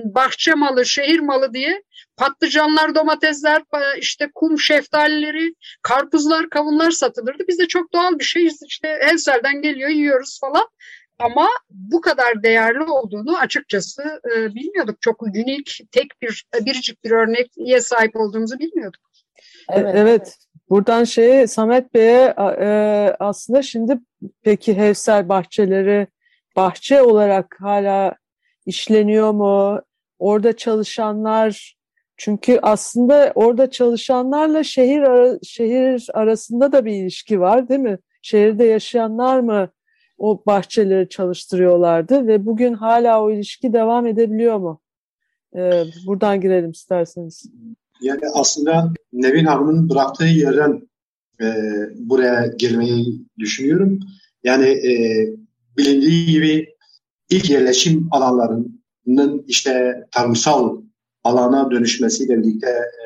bahçe 0.06 0.54
malı, 0.54 0.86
şehir 0.86 1.20
malı 1.20 1.54
diye 1.54 1.82
patlıcanlar, 2.18 2.96
domatesler, 2.96 3.62
işte 4.00 4.30
kum 4.36 4.60
şeftalileri, 4.60 5.54
karpuzlar, 5.82 6.50
kavunlar 6.50 6.92
satılırdı. 6.92 7.44
Biz 7.48 7.60
de 7.60 7.68
çok 7.68 7.94
doğal 7.94 8.20
bir 8.20 8.24
şey 8.24 8.50
işte 8.68 9.00
Hensel'den 9.02 9.62
geliyor 9.62 9.90
yiyoruz 9.90 10.40
falan. 10.42 10.66
Ama 11.20 11.48
bu 11.70 12.02
kadar 12.02 12.44
değerli 12.44 12.84
olduğunu 12.84 13.38
açıkçası 13.38 14.22
e, 14.36 14.56
bilmiyorduk. 14.56 15.02
Çok 15.02 15.24
unik, 15.24 15.80
tek 15.92 16.22
bir, 16.22 16.46
biricik 16.62 17.04
bir 17.04 17.12
örneğe 17.12 17.82
sahip 17.82 18.16
olduğumuzu 18.16 18.60
bilmiyorduk. 18.60 19.02
Evet, 19.70 19.96
evet. 19.98 20.38
Buradan 20.70 21.04
şeye 21.04 21.48
Samet 21.48 21.94
Bey'e 21.94 22.34
e, 22.38 22.68
aslında 23.20 23.62
şimdi 23.62 24.00
peki 24.42 24.78
Hevsel 24.78 25.30
bahçeleri 25.30 26.08
bahçe 26.56 27.02
olarak 27.02 27.56
hala 27.60 28.16
işleniyor 28.66 29.32
mu? 29.32 29.82
Orada 30.20 30.58
çalışanlar 30.58 31.76
çünkü 32.18 32.60
aslında 32.62 33.32
orada 33.36 33.72
çalışanlarla 33.72 34.64
şehir 34.64 35.02
ara, 35.02 35.40
şehir 35.44 36.10
arasında 36.14 36.72
da 36.72 36.86
bir 36.86 36.92
ilişki 36.92 37.40
var 37.40 37.70
değil 37.70 37.80
mi? 37.80 37.98
Şehirde 38.22 38.64
yaşayanlar 38.64 39.40
mı 39.40 39.70
o 40.18 40.44
bahçeleri 40.46 41.10
çalıştırıyorlardı 41.10 42.28
ve 42.28 42.46
bugün 42.46 42.74
hala 42.74 43.24
o 43.24 43.32
ilişki 43.32 43.74
devam 43.74 44.08
edebiliyor 44.08 44.58
mu? 44.58 44.82
Ee, 45.56 45.84
buradan 46.06 46.42
girelim 46.42 46.72
isterseniz. 46.72 47.46
Yani 48.02 48.22
aslında 48.34 48.94
Nevin 49.14 49.46
Hanım'ın 49.46 49.90
bıraktığı 49.90 50.26
yerden 50.26 50.82
e, 51.42 51.46
buraya 51.96 52.48
girmeyi 52.48 53.26
düşünüyorum. 53.40 54.00
Yani 54.44 54.66
e, 54.66 55.28
bilindiği 55.78 56.26
gibi 56.26 56.76
ilk 57.30 57.50
yerleşim 57.50 58.08
alanlarının 58.12 59.46
işte 59.48 60.04
tarımsal 60.12 60.82
alana 61.24 61.72
dönüşmesiyle 61.72 62.38
birlikte 62.38 62.70
e, 62.70 63.06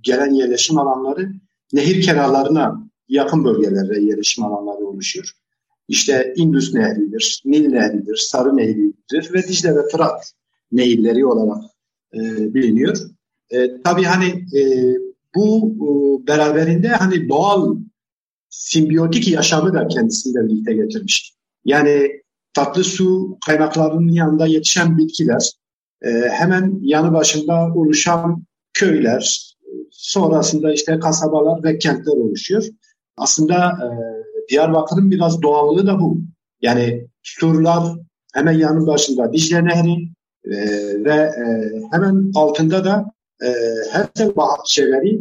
gelen 0.00 0.34
yerleşim 0.34 0.78
alanları 0.78 1.32
nehir 1.72 2.02
kenarlarına 2.02 2.88
yakın 3.08 3.44
bölgelerde 3.44 4.00
yerleşim 4.00 4.44
alanları 4.44 4.86
oluşuyor. 4.86 5.32
İşte 5.88 6.32
Indus 6.36 6.74
Nehri'dir, 6.74 7.42
Nil 7.44 7.68
Nehri'dir, 7.68 8.16
Sarı 8.16 8.56
Nehri'dir 8.56 9.32
ve 9.32 9.42
Dicle 9.48 9.76
ve 9.76 9.88
Fırat 9.92 10.32
nehirleri 10.72 11.26
olarak 11.26 11.64
e, 12.14 12.18
biliniyor. 12.54 12.96
E, 13.50 13.82
tabii 13.82 14.04
hani 14.04 14.26
e, 14.58 14.94
bu 15.34 15.74
e, 15.76 16.26
beraberinde 16.26 16.88
hani 16.88 17.28
doğal 17.28 17.76
simbiyotik 18.48 19.28
yaşamı 19.28 19.74
da 19.74 19.88
kendisiyle 19.88 20.44
birlikte 20.44 20.72
getirmiş. 20.72 21.34
Yani 21.64 22.10
tatlı 22.52 22.84
su 22.84 23.38
kaynaklarının 23.46 24.12
yanında 24.12 24.46
yetişen 24.46 24.98
bitkiler, 24.98 25.52
e, 26.02 26.10
hemen 26.10 26.78
yanı 26.82 27.12
başında 27.12 27.74
oluşan 27.74 28.44
köyler, 28.72 29.54
sonrasında 29.90 30.72
işte 30.72 30.98
kasabalar 30.98 31.64
ve 31.64 31.78
kentler 31.78 32.12
oluşuyor. 32.12 32.64
Aslında 33.16 33.56
e, 33.56 33.88
Diyarbakır'ın 34.48 35.10
biraz 35.10 35.42
doğallığı 35.42 35.86
da 35.86 36.00
bu. 36.00 36.20
Yani 36.62 37.06
surlar 37.22 37.84
hemen 38.34 38.52
yanı 38.52 38.86
başında 38.86 39.32
Dicle 39.32 39.64
Nehri 39.64 40.08
e, 40.44 40.54
ve 41.04 41.14
e, 41.14 41.44
hemen 41.92 42.30
altında 42.34 42.84
da 42.84 43.12
e, 43.42 43.48
her 43.90 44.36
bahçeleri 44.36 45.14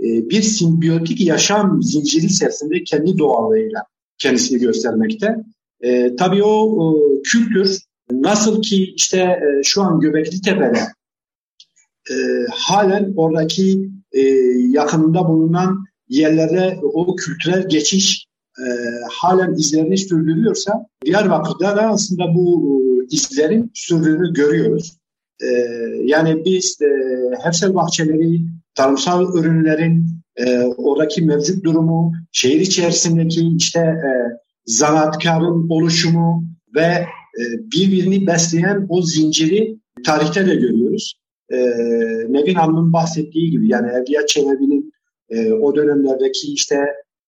e, 0.00 0.30
bir 0.30 0.42
simbiyotik 0.42 1.20
yaşam 1.20 1.82
zinciri 1.82 2.26
içerisinde 2.26 2.84
kendi 2.84 3.18
doğallığıyla 3.18 3.84
kendisini 4.18 4.58
göstermekte. 4.58 5.36
E, 5.80 6.16
tabii 6.16 6.44
o 6.44 6.78
e, 6.78 7.22
kültür 7.22 7.78
nasıl 8.10 8.62
ki 8.62 8.94
işte 8.96 9.18
e, 9.18 9.62
şu 9.62 9.82
an 9.82 10.00
Göbekli 10.00 10.40
Tepe'de 10.40 10.80
e, 12.10 12.14
halen 12.50 13.12
oradaki 13.16 13.90
e, 14.12 14.20
yakınında 14.68 15.28
bulunan 15.28 15.84
yerlere 16.08 16.80
o 16.82 17.16
kültürel 17.16 17.68
geçiş 17.68 18.26
e, 18.58 18.64
halen 19.10 19.54
izlerini 19.54 19.98
sürdürüyorsa 19.98 20.86
Diyarbakır'da 21.04 21.76
da 21.76 21.82
aslında 21.82 22.34
bu 22.34 22.72
e, 22.82 23.14
izlerin 23.16 23.70
sürdüğünü 23.74 24.32
görüyoruz. 24.32 24.98
E, 25.42 25.46
yani 26.04 26.44
biz 26.44 26.78
e, 26.82 26.88
Hefsel 27.44 27.74
bahçeleri, 27.74 28.40
tarımsal 28.74 29.38
ürünlerin 29.38 30.06
e, 30.36 30.58
oradaki 30.62 31.22
mevcut 31.22 31.64
durumu, 31.64 32.12
şehir 32.32 32.60
içerisindeki 32.60 33.56
işte 33.56 33.80
e, 33.80 34.10
zanaatkarın 34.66 35.68
oluşumu 35.68 36.44
ve 36.74 37.06
e, 37.40 37.42
birbirini 37.72 38.26
besleyen 38.26 38.86
o 38.88 39.02
zinciri 39.02 39.78
tarihte 40.06 40.46
de 40.46 40.54
görüyoruz. 40.54 41.14
E, 41.50 41.56
Nevin 42.28 42.54
Hanım'ın 42.54 42.92
bahsettiği 42.92 43.50
gibi 43.50 43.68
yani 43.68 43.90
Evliya 43.90 44.26
Çelebi'nin 44.26 44.92
e, 45.30 45.52
o 45.52 45.76
dönemlerdeki 45.76 46.52
işte 46.52 46.76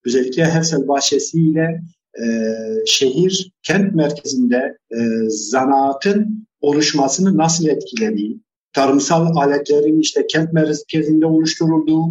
özellikle 0.06 0.44
Hefsel 0.44 0.88
Bahçesi 0.88 1.40
ile 1.40 1.80
e, 2.22 2.26
şehir, 2.86 3.52
kent 3.62 3.94
merkezinde 3.94 4.78
e, 4.90 4.98
zanaatın 5.28 6.46
oluşmasını 6.60 7.36
nasıl 7.36 7.68
etkilediği, 7.68 8.40
tarımsal 8.72 9.36
aletlerin 9.36 10.00
işte 10.00 10.26
kent 10.26 10.52
merkezinde 10.52 11.26
oluşturulduğu, 11.26 12.04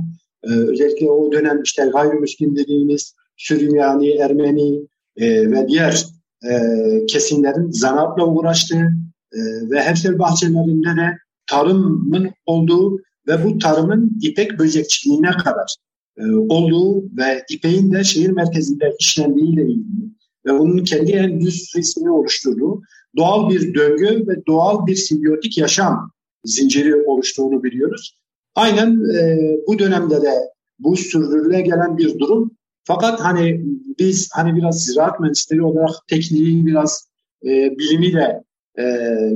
e, 0.43 0.49
özellikle 0.49 1.11
o 1.11 1.31
dönem 1.31 1.61
işte 1.63 1.85
gayrimüslim 1.85 2.55
dediğimiz 2.55 3.15
Süryani, 3.37 4.09
Ermeni 4.09 4.87
e, 5.17 5.51
ve 5.51 5.67
diğer 5.67 6.05
e, 6.49 6.59
kesimlerin 7.05 7.71
zanaatla 7.71 8.25
uğraştığı 8.25 8.91
e, 9.33 9.39
ve 9.69 9.81
Hefsel 9.81 10.19
bahçelerinde 10.19 11.01
de 11.01 11.17
tarımın 11.47 12.31
olduğu 12.45 12.99
ve 13.27 13.43
bu 13.43 13.57
tarımın 13.57 14.19
ipek 14.21 14.59
böcekçiliğine 14.59 15.31
kadar 15.31 15.75
e, 16.17 16.25
olduğu 16.35 17.03
ve 17.17 17.43
İpek'in 17.49 17.91
de 17.91 18.03
şehir 18.03 18.29
merkezinde 18.29 18.95
işlendiğiyle 18.99 19.63
ilgili 19.63 20.03
ve 20.45 20.51
onun 20.51 20.83
kendi 20.83 21.11
endüstrisini 21.11 22.11
oluşturduğu 22.11 22.81
doğal 23.17 23.49
bir 23.49 23.73
döngü 23.73 24.27
ve 24.27 24.45
doğal 24.47 24.87
bir 24.87 24.95
simbiyotik 24.95 25.57
yaşam 25.57 26.11
zinciri 26.43 26.95
oluştuğunu 26.95 27.63
biliyoruz. 27.63 28.17
Aynen 28.55 29.15
e, 29.15 29.37
bu 29.67 29.79
dönemde 29.79 30.21
de 30.21 30.33
bu 30.79 30.97
sürdürüle 30.97 31.61
gelen 31.61 31.97
bir 31.97 32.19
durum. 32.19 32.51
Fakat 32.83 33.19
hani 33.19 33.65
biz 33.99 34.29
hani 34.33 34.55
biraz 34.55 34.85
ziraat 34.85 35.19
mühendisleri 35.19 35.63
olarak 35.63 35.95
tekniği 36.07 36.65
biraz 36.65 37.07
e, 37.43 37.49
bilimi 37.77 38.13
de 38.13 38.43
e, 38.79 38.83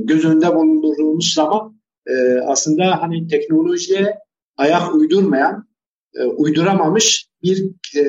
göz 0.04 0.24
önünde 0.24 0.54
bulundurduğumuz 0.54 1.34
zaman 1.34 1.80
e, 2.06 2.38
aslında 2.46 3.02
hani 3.02 3.28
teknolojiye 3.28 4.18
ayak 4.56 4.94
uydurmayan, 4.94 5.67
e, 6.14 6.24
uyduramamış 6.24 7.28
bir 7.42 7.64
e, 7.96 8.04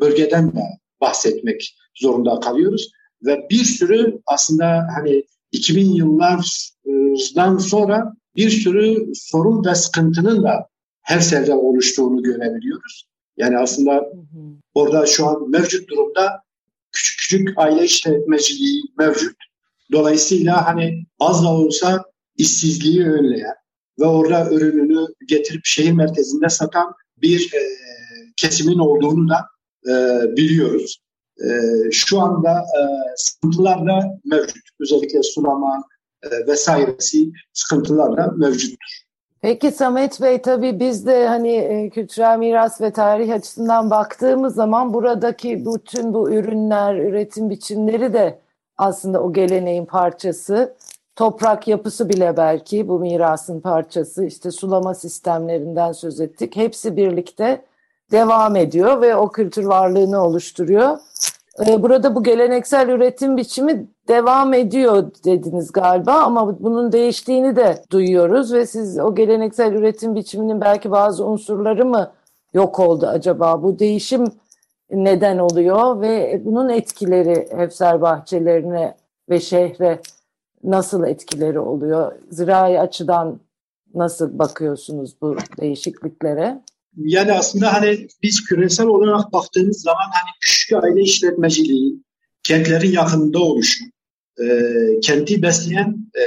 bölgeden 0.00 0.52
de 0.52 0.62
bahsetmek 1.00 1.76
zorunda 1.94 2.40
kalıyoruz. 2.40 2.90
Ve 3.22 3.46
bir 3.50 3.64
sürü 3.64 4.18
aslında 4.26 4.86
hani 4.94 5.24
2000 5.52 5.90
yıllardan 5.90 7.58
sonra 7.58 8.14
bir 8.36 8.50
sürü 8.50 9.12
sorun 9.14 9.64
ve 9.64 9.74
sıkıntının 9.74 10.42
da 10.42 10.68
Hevsel'de 11.02 11.54
oluştuğunu 11.54 12.22
görebiliyoruz. 12.22 13.06
Yani 13.36 13.58
aslında 13.58 13.94
hı 13.94 13.98
hı. 13.98 14.40
orada 14.74 15.06
şu 15.06 15.26
an 15.26 15.50
mevcut 15.50 15.88
durumda 15.90 16.42
küçük 16.92 17.18
küçük 17.18 17.58
aile 17.58 17.84
işletmeciliği 17.84 18.82
mevcut. 18.98 19.36
Dolayısıyla 19.92 20.66
hani 20.66 21.06
az 21.18 21.44
da 21.44 21.48
olsa 21.48 22.04
işsizliği 22.36 23.04
önleyen 23.04 23.54
ve 24.00 24.04
orada 24.04 24.50
ürününü 24.50 25.06
getirip 25.28 25.60
şehir 25.64 25.92
merkezinde 25.92 26.48
satan 26.48 26.94
bir 27.22 27.54
e, 27.54 27.60
kesimin 28.36 28.78
olduğunu 28.78 29.28
da 29.28 29.46
e, 29.88 30.22
biliyoruz. 30.36 31.00
E, 31.38 31.48
şu 31.90 32.20
anda 32.20 32.50
e, 32.50 32.80
sıkıntılar 33.16 33.86
da 33.86 34.18
mevcut. 34.24 34.62
Özellikle 34.80 35.22
sulama 35.22 35.82
e, 36.22 36.46
vesairesi 36.46 37.32
sıkıntılar 37.52 38.16
da 38.16 38.32
mevcuttur. 38.36 39.00
Peki 39.42 39.70
Samet 39.70 40.22
Bey 40.22 40.42
tabii 40.42 40.80
biz 40.80 41.06
de 41.06 41.28
hani 41.28 41.52
e, 41.56 41.90
kültürel 41.90 42.38
miras 42.38 42.80
ve 42.80 42.90
tarih 42.90 43.34
açısından 43.34 43.90
baktığımız 43.90 44.54
zaman 44.54 44.94
buradaki 44.94 45.66
bütün 45.66 46.14
bu 46.14 46.30
ürünler, 46.30 46.94
üretim 46.94 47.50
biçimleri 47.50 48.12
de 48.12 48.38
aslında 48.76 49.22
o 49.22 49.32
geleneğin 49.32 49.86
parçası. 49.86 50.76
Toprak 51.16 51.68
yapısı 51.68 52.08
bile 52.08 52.36
belki 52.36 52.88
bu 52.88 53.00
mirasın 53.00 53.60
parçası. 53.60 54.24
İşte 54.24 54.50
sulama 54.50 54.94
sistemlerinden 54.94 55.92
söz 55.92 56.20
ettik. 56.20 56.56
Hepsi 56.56 56.96
birlikte 56.96 57.64
devam 58.10 58.56
ediyor 58.56 59.00
ve 59.00 59.16
o 59.16 59.32
kültür 59.32 59.64
varlığını 59.64 60.24
oluşturuyor. 60.24 60.98
Ee, 61.66 61.82
burada 61.82 62.14
bu 62.14 62.22
geleneksel 62.22 62.88
üretim 62.88 63.36
biçimi 63.36 63.86
devam 64.08 64.54
ediyor 64.54 65.10
dediniz 65.24 65.72
galiba 65.72 66.12
ama 66.12 66.60
bunun 66.60 66.92
değiştiğini 66.92 67.56
de 67.56 67.82
duyuyoruz 67.90 68.52
ve 68.52 68.66
siz 68.66 68.98
o 68.98 69.14
geleneksel 69.14 69.72
üretim 69.72 70.14
biçiminin 70.14 70.60
belki 70.60 70.90
bazı 70.90 71.24
unsurları 71.26 71.86
mı 71.86 72.12
yok 72.54 72.80
oldu 72.80 73.06
acaba? 73.06 73.62
Bu 73.62 73.78
değişim 73.78 74.24
neden 74.90 75.38
oluyor 75.38 76.00
ve 76.00 76.42
bunun 76.44 76.68
etkileri 76.68 77.48
Hefser 77.56 78.00
bahçelerine 78.00 78.94
ve 79.30 79.40
şehre 79.40 80.00
nasıl 80.64 81.04
etkileri 81.04 81.58
oluyor? 81.58 82.12
Zirai 82.30 82.80
açıdan 82.80 83.40
nasıl 83.94 84.38
bakıyorsunuz 84.38 85.14
bu 85.22 85.36
değişikliklere? 85.60 86.60
Yani 86.96 87.32
aslında 87.32 87.72
hani 87.72 88.08
biz 88.22 88.44
küresel 88.44 88.86
olarak 88.86 89.32
baktığımız 89.32 89.82
zaman 89.82 90.10
hani 90.12 90.30
küçük 90.40 90.72
aile 90.72 91.00
işletmeciliği, 91.00 92.02
kentlerin 92.42 92.92
yakınında 92.92 93.38
oluşu, 93.38 93.84
e, 94.40 94.46
kenti 95.02 95.42
besleyen 95.42 96.10
e, 96.14 96.24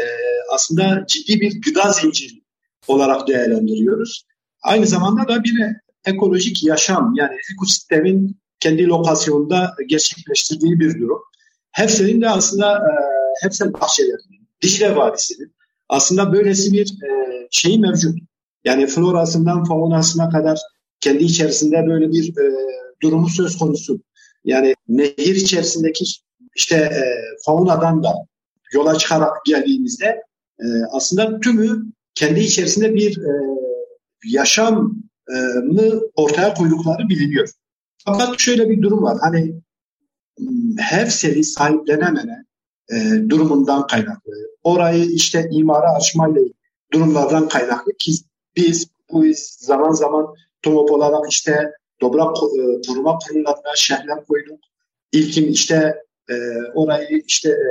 aslında 0.53 1.05
ciddi 1.07 1.41
bir 1.41 1.61
gıda 1.61 1.91
zinciri 1.91 2.43
olarak 2.87 3.27
değerlendiriyoruz. 3.27 4.25
Aynı 4.63 4.87
zamanda 4.87 5.27
da 5.27 5.43
bir 5.43 5.53
ekolojik 6.05 6.63
yaşam 6.63 7.13
yani 7.15 7.37
ekosistemin 7.53 8.37
kendi 8.59 8.87
lokasyonunda 8.87 9.75
gerçekleştirdiği 9.87 10.79
bir 10.79 10.99
durum. 10.99 11.19
Hefsel'in 11.71 12.21
de 12.21 12.29
aslında 12.29 12.75
e, 12.75 13.12
Hefsel 13.41 13.73
bahçelerinin, 13.73 14.47
Dicle 14.61 14.95
Vadisi'nin 14.95 15.55
aslında 15.89 16.33
böylesi 16.33 16.73
bir 16.73 16.87
e, 16.87 17.47
şey 17.51 17.79
mevcut. 17.79 18.19
Yani 18.63 18.87
florasından 18.87 19.63
faunasına 19.63 20.29
kadar 20.29 20.59
kendi 20.99 21.23
içerisinde 21.23 21.87
böyle 21.87 22.11
bir 22.11 22.29
e, 22.29 22.53
durumu 23.01 23.29
söz 23.29 23.57
konusu. 23.57 23.99
Yani 24.45 24.75
nehir 24.87 25.35
içerisindeki 25.35 26.05
işte 26.55 26.75
e, 26.75 27.03
faunadan 27.45 28.03
da 28.03 28.13
yola 28.73 28.97
çıkarak 28.97 29.45
geldiğimizde 29.45 30.21
e, 30.59 30.65
aslında 30.91 31.39
tümü 31.39 31.83
kendi 32.15 32.39
içerisinde 32.39 32.95
bir 32.95 33.17
e, 33.17 33.31
yaşamı 34.25 34.95
ortaya 36.15 36.53
koydukları 36.53 37.09
biliniyor. 37.09 37.49
Fakat 38.05 38.39
şöyle 38.39 38.69
bir 38.69 38.81
durum 38.81 39.03
var. 39.03 39.17
Hani 39.21 39.55
her 40.77 41.05
seri 41.05 41.43
sahiplenememe 41.43 42.45
e, 42.91 43.29
durumundan 43.29 43.87
kaynaklı. 43.87 44.33
Orayı 44.63 45.05
işte 45.05 45.47
imara 45.51 45.95
açmayla 45.95 46.41
durumlardan 46.93 47.47
kaynaklı 47.47 47.91
ki 47.99 48.11
biz 48.55 48.87
bu 49.11 49.23
zaman 49.59 49.91
zaman 49.91 50.33
TUMOP 50.61 50.91
olarak 50.91 51.31
işte 51.31 51.71
toprak 51.99 52.37
e, 52.37 52.87
koruma 52.87 53.17
kurullarına 53.17 53.75
şehirler 53.75 54.25
koyduk. 54.25 54.59
İlkin 55.11 55.47
işte 55.47 56.03
e, 56.29 56.33
orayı 56.73 57.23
işte 57.27 57.49
e, 57.49 57.69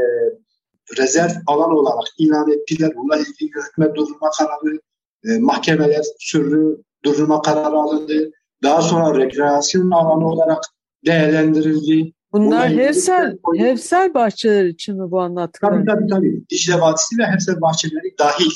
rezerv 0.98 1.30
alan 1.46 1.70
olarak 1.70 2.08
ilan 2.18 2.50
ettiler. 2.50 2.90
Bununla 2.96 3.16
ilgili 3.16 3.50
yürütme 3.54 3.94
durdurma 3.94 4.30
kararı, 4.38 4.80
e, 5.24 5.38
mahkemeler 5.38 6.04
sürü 6.18 6.82
durdurma 7.04 7.42
kararı 7.42 7.76
alındı. 7.76 8.30
Daha 8.62 8.82
sonra 8.82 9.18
rekreasyon 9.18 9.90
alanı 9.90 10.28
olarak 10.28 10.64
değerlendirildi. 11.06 12.12
Bunlar 12.32 12.70
Hevsel, 12.70 13.38
Hevsel 13.56 14.14
bahçeler 14.14 14.64
için 14.64 14.96
mi 14.96 15.10
bu 15.10 15.20
anlattıkları? 15.20 15.72
Tabii 15.72 15.86
tabii 15.86 16.06
tabii. 16.06 16.44
Dicle 16.50 16.80
Vadisi 16.80 17.18
ve 17.18 17.26
Hevsel 17.26 17.60
bahçeleri 17.60 18.18
dahil 18.18 18.50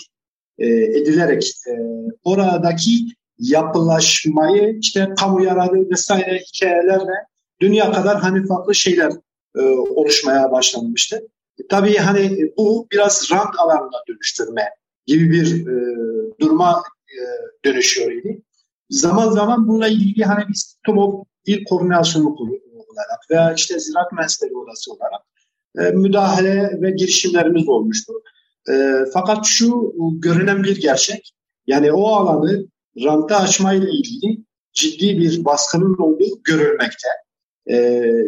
e, 0.59 0.67
edilerek 0.69 1.53
e, 1.69 1.73
oradaki 2.25 2.99
yapılaşmayı 3.39 4.79
işte 4.81 5.09
kamu 5.21 5.45
yararı 5.45 5.91
vesaire 5.91 6.39
hikayelerle 6.39 7.27
dünya 7.61 7.93
kadar 7.93 8.21
hani 8.21 8.47
farklı 8.47 8.75
şeyler 8.75 9.13
e, 9.57 9.61
oluşmaya 9.71 10.53
başlanmıştı. 10.53 11.17
E, 11.59 11.67
tabii 11.69 11.97
hani 11.97 12.51
bu 12.57 12.87
biraz 12.93 13.29
rant 13.33 13.59
alanına 13.59 14.03
dönüştürme 14.09 14.71
gibi 15.07 15.31
bir 15.31 15.67
e, 15.67 15.97
duruma 16.41 16.83
e, 17.09 17.17
dönüşüyor 17.65 18.13
idi. 18.13 18.43
Zaman 18.91 19.31
zaman 19.31 19.69
bununla 19.69 19.89
ilgili 19.89 20.25
hani 20.25 20.45
biz 20.49 20.79
TUMOP 20.87 21.27
il 21.47 21.65
koordinasyonu 21.65 22.37
olarak 22.97 23.31
veya 23.31 23.55
işte 23.55 23.79
ziraat 23.79 24.13
mühendisleri 24.13 24.57
odası 24.57 24.93
olarak 24.93 25.23
e, 25.79 25.91
müdahale 25.91 26.83
ve 26.83 26.91
girişimlerimiz 26.91 27.69
olmuştu. 27.69 28.13
E, 28.71 28.93
fakat 29.13 29.47
şu 29.47 29.95
görünen 30.19 30.63
bir 30.63 30.81
gerçek, 30.81 31.33
yani 31.67 31.93
o 31.93 32.07
alanı 32.07 32.67
ranta 33.05 33.37
açmayla 33.37 33.89
ilgili 33.89 34.39
ciddi 34.73 35.19
bir 35.19 35.45
baskının 35.45 35.97
olduğu 35.99 36.43
görülmekte. 36.45 37.09
E, 37.67 37.77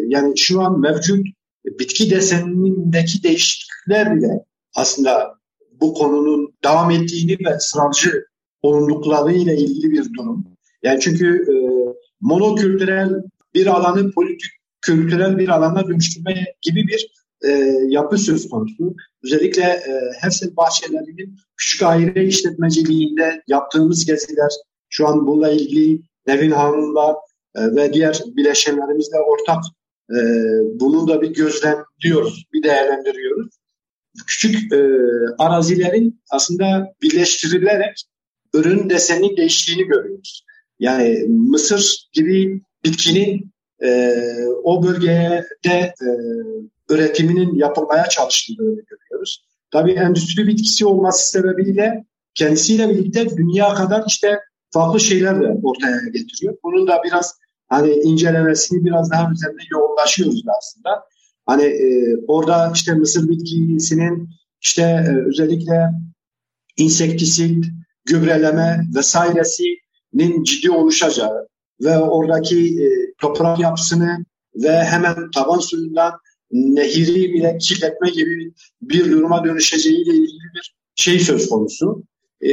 yani 0.07 0.39
şu 0.39 0.61
an 0.61 0.81
mevcut 0.81 1.27
bitki 1.65 2.11
desenindeki 2.11 3.23
değişiklikler 3.23 4.17
bile 4.17 4.45
aslında 4.75 5.35
bu 5.81 5.95
konunun 5.95 6.55
devam 6.65 6.91
ettiğini 6.91 7.37
ve 7.47 7.57
ısrarcı 7.57 8.25
olunduklarıyla 8.63 9.53
ilgili 9.53 9.91
bir 9.91 10.15
durum. 10.15 10.47
Yani 10.83 11.01
çünkü 11.01 11.45
e, 11.53 11.55
monokültürel 12.21 13.11
bir 13.55 13.67
alanı 13.67 14.11
politik 14.11 14.51
kültürel 14.89 15.39
bir 15.39 15.49
alana 15.49 15.89
dönüştürme 15.89 16.47
gibi 16.63 16.87
bir 16.87 17.11
e, 17.45 17.49
yapı 17.89 18.19
söz 18.19 18.49
konusu. 18.49 18.95
Özellikle 19.25 19.63
e, 19.63 19.93
Hefsel 20.21 20.57
bahçelerinin 20.57 21.37
küçük 21.57 21.83
aile 21.83 22.27
işletmeciliğinde 22.27 23.43
yaptığımız 23.47 24.07
geziler, 24.07 24.51
şu 24.89 25.09
an 25.09 25.27
bununla 25.27 25.51
ilgili 25.51 26.01
Nevin 26.27 26.51
Hanım'la 26.51 27.17
e, 27.57 27.77
ve 27.77 27.93
diğer 27.93 28.23
bileşenlerimizle 28.37 29.19
ortak 29.19 29.63
e, 30.11 30.19
bunu 30.81 31.09
da 31.09 31.23
bir 31.23 31.35
gözlemliyoruz, 31.35 32.45
bir 32.53 32.63
değerlendiriyoruz. 32.63 33.59
Küçük 34.27 34.73
e, 34.73 34.79
arazilerin 35.39 36.21
aslında 36.31 36.95
birleştirilerek 37.03 38.05
ürün 38.55 38.91
desenin 38.91 39.37
değiştiğini 39.37 39.85
görüyoruz. 39.85 40.45
Yani 40.79 41.25
mısır 41.29 42.09
gibi 42.13 42.63
bitkinin 42.85 43.53
e, 43.83 44.13
o 44.63 44.83
bölgede 44.83 45.45
e, 45.71 45.95
üretiminin 46.91 47.55
yapılmaya 47.55 48.09
çalışıldığını 48.09 48.81
görüyoruz. 48.87 49.45
Tabii 49.71 49.93
endüstri 49.93 50.47
bitkisi 50.47 50.87
olması 50.87 51.31
sebebiyle 51.31 52.05
kendisiyle 52.35 52.89
birlikte 52.89 53.37
dünya 53.37 53.75
kadar 53.75 54.05
işte 54.07 54.39
farklı 54.71 55.01
şeyler 55.01 55.41
de 55.41 55.57
ortaya 55.63 55.97
getiriyor. 56.13 56.57
Bunun 56.65 56.87
da 56.87 57.01
biraz 57.05 57.35
hani 57.69 57.91
incelemesini 57.93 58.85
biraz 58.85 59.11
daha 59.11 59.31
üzerinde 59.33 59.63
yoğunlaşıyoruz 59.71 60.43
aslında. 60.59 61.05
Hani 61.47 61.63
e, 61.63 62.17
orada 62.29 62.73
işte 62.75 62.95
mısır 62.95 63.29
bitkisinin 63.29 64.29
işte 64.61 64.83
e, 64.83 65.29
özellikle 65.29 65.91
insektisit, 66.77 67.65
gübreleme 68.05 68.81
vesairesinin 68.95 70.45
ciddi 70.45 70.71
oluşacağı 70.71 71.49
ve 71.81 71.99
oradaki 71.99 72.85
e, 72.85 72.87
toprak 73.21 73.59
yapısını 73.59 74.25
ve 74.55 74.85
hemen 74.85 75.31
taban 75.31 75.59
suyundan 75.59 76.13
nehiri 76.51 77.33
bile 77.33 77.59
kirletme 77.59 78.11
gibi 78.11 78.53
bir 78.83 79.11
duruma 79.11 79.45
dönüşeceğiyle 79.45 80.13
ilgili 80.13 80.55
bir 80.55 80.75
şey 80.95 81.19
söz 81.19 81.49
konusu. 81.49 82.03
E, 82.41 82.51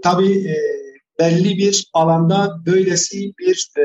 tabii 0.00 0.48
e, 0.48 0.56
belli 1.18 1.58
bir 1.58 1.90
alanda 1.92 2.56
böylesi 2.66 3.32
bir 3.38 3.68
e, 3.78 3.82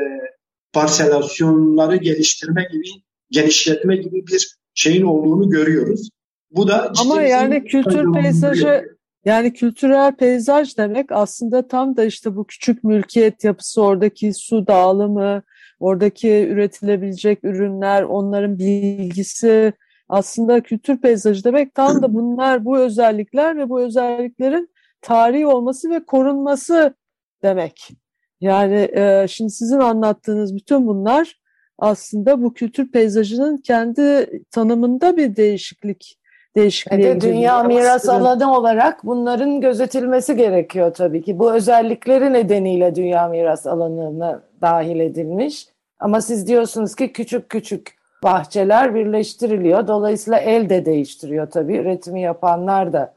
parselasyonları 0.73 1.95
geliştirme 1.95 2.67
gibi, 2.71 2.87
genişletme 3.31 3.95
gibi 3.95 4.27
bir 4.27 4.57
şeyin 4.73 5.03
olduğunu 5.03 5.49
görüyoruz. 5.49 6.09
Bu 6.51 6.67
da 6.67 6.91
ama 7.01 7.21
yani 7.21 7.63
kültür 7.63 8.13
peyzajı 8.13 8.97
yani 9.25 9.53
kültürel 9.53 10.15
peyzaj 10.15 10.77
demek 10.77 11.11
aslında 11.11 11.67
tam 11.67 11.97
da 11.97 12.03
işte 12.03 12.35
bu 12.35 12.47
küçük 12.47 12.83
mülkiyet 12.83 13.43
yapısı, 13.43 13.81
oradaki 13.81 14.33
su 14.33 14.67
dağılımı, 14.67 15.43
oradaki 15.79 16.47
üretilebilecek 16.47 17.43
ürünler, 17.43 18.03
onların 18.03 18.59
bilgisi 18.59 19.73
aslında 20.09 20.61
kültür 20.61 20.97
peyzajı 20.97 21.43
demek 21.43 21.75
tam 21.75 22.01
da 22.01 22.13
bunlar 22.13 22.65
bu 22.65 22.77
özellikler 22.77 23.57
ve 23.57 23.69
bu 23.69 23.81
özelliklerin 23.81 24.69
tarihi 25.01 25.47
olması 25.47 25.89
ve 25.89 26.05
korunması 26.05 26.93
demek. 27.43 27.89
Yani 28.41 28.89
e, 28.95 29.25
şimdi 29.29 29.51
sizin 29.51 29.79
anlattığınız 29.79 30.55
bütün 30.55 30.87
bunlar 30.87 31.39
aslında 31.79 32.41
bu 32.41 32.53
kültür 32.53 32.91
peyzajının 32.91 33.57
kendi 33.57 34.29
tanımında 34.51 35.17
bir 35.17 35.35
değişiklik 35.35 36.19
değişikliğe 36.55 37.09
evet, 37.09 37.21
Dünya 37.21 37.63
miras 37.63 38.09
alanı 38.09 38.57
olarak 38.57 39.05
bunların 39.05 39.61
gözetilmesi 39.61 40.35
gerekiyor 40.35 40.93
tabii 40.93 41.21
ki. 41.21 41.39
Bu 41.39 41.53
özellikleri 41.53 42.33
nedeniyle 42.33 42.95
dünya 42.95 43.27
miras 43.27 43.67
alanına 43.67 44.46
dahil 44.61 44.99
edilmiş. 44.99 45.67
Ama 45.99 46.21
siz 46.21 46.47
diyorsunuz 46.47 46.95
ki 46.95 47.13
küçük 47.13 47.49
küçük 47.49 47.97
bahçeler 48.23 48.95
birleştiriliyor. 48.95 49.87
Dolayısıyla 49.87 50.39
el 50.39 50.69
de 50.69 50.85
değiştiriyor 50.85 51.49
tabii. 51.51 51.77
Üretimi 51.77 52.21
yapanlar 52.21 52.93
da 52.93 53.16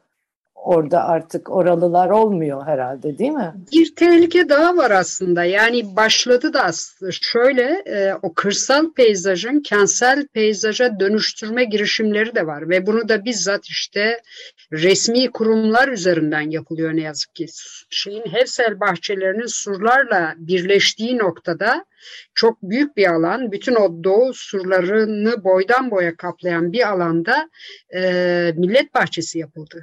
orada 0.65 1.05
artık 1.05 1.51
oralılar 1.51 2.11
olmuyor 2.11 2.67
herhalde 2.67 3.19
değil 3.19 3.31
mi? 3.31 3.55
Bir 3.73 3.95
tehlike 3.95 4.49
daha 4.49 4.77
var 4.77 4.91
aslında. 4.91 5.45
Yani 5.45 5.97
başladı 5.97 6.53
da 6.53 6.65
aslında 6.65 7.13
şöyle 7.13 7.83
e, 7.87 8.15
o 8.23 8.35
kırsal 8.35 8.93
peyzajın 8.93 9.61
kentsel 9.61 10.27
peyzaja 10.27 11.01
dönüştürme 11.01 11.65
girişimleri 11.65 12.35
de 12.35 12.47
var 12.47 12.69
ve 12.69 12.87
bunu 12.87 13.09
da 13.09 13.25
bizzat 13.25 13.67
işte 13.67 14.21
resmi 14.73 15.31
kurumlar 15.31 15.89
üzerinden 15.89 16.51
yapılıyor 16.51 16.97
ne 16.97 17.03
yazık 17.03 17.35
ki. 17.35 17.47
Şeyin 17.91 18.33
Hevsel 18.33 18.81
bahçelerinin 18.81 19.47
surlarla 19.47 20.35
birleştiği 20.37 21.19
noktada 21.19 21.85
çok 22.35 22.63
büyük 22.63 22.97
bir 22.97 23.07
alan, 23.07 23.53
bütün 23.53 23.75
o 23.75 24.05
doğu 24.05 24.35
surlarını 24.35 25.45
boydan 25.45 25.91
boya 25.91 26.17
kaplayan 26.17 26.73
bir 26.73 26.89
alanda 26.89 27.51
e, 27.95 28.01
millet 28.57 28.95
bahçesi 28.95 29.39
yapıldı 29.39 29.83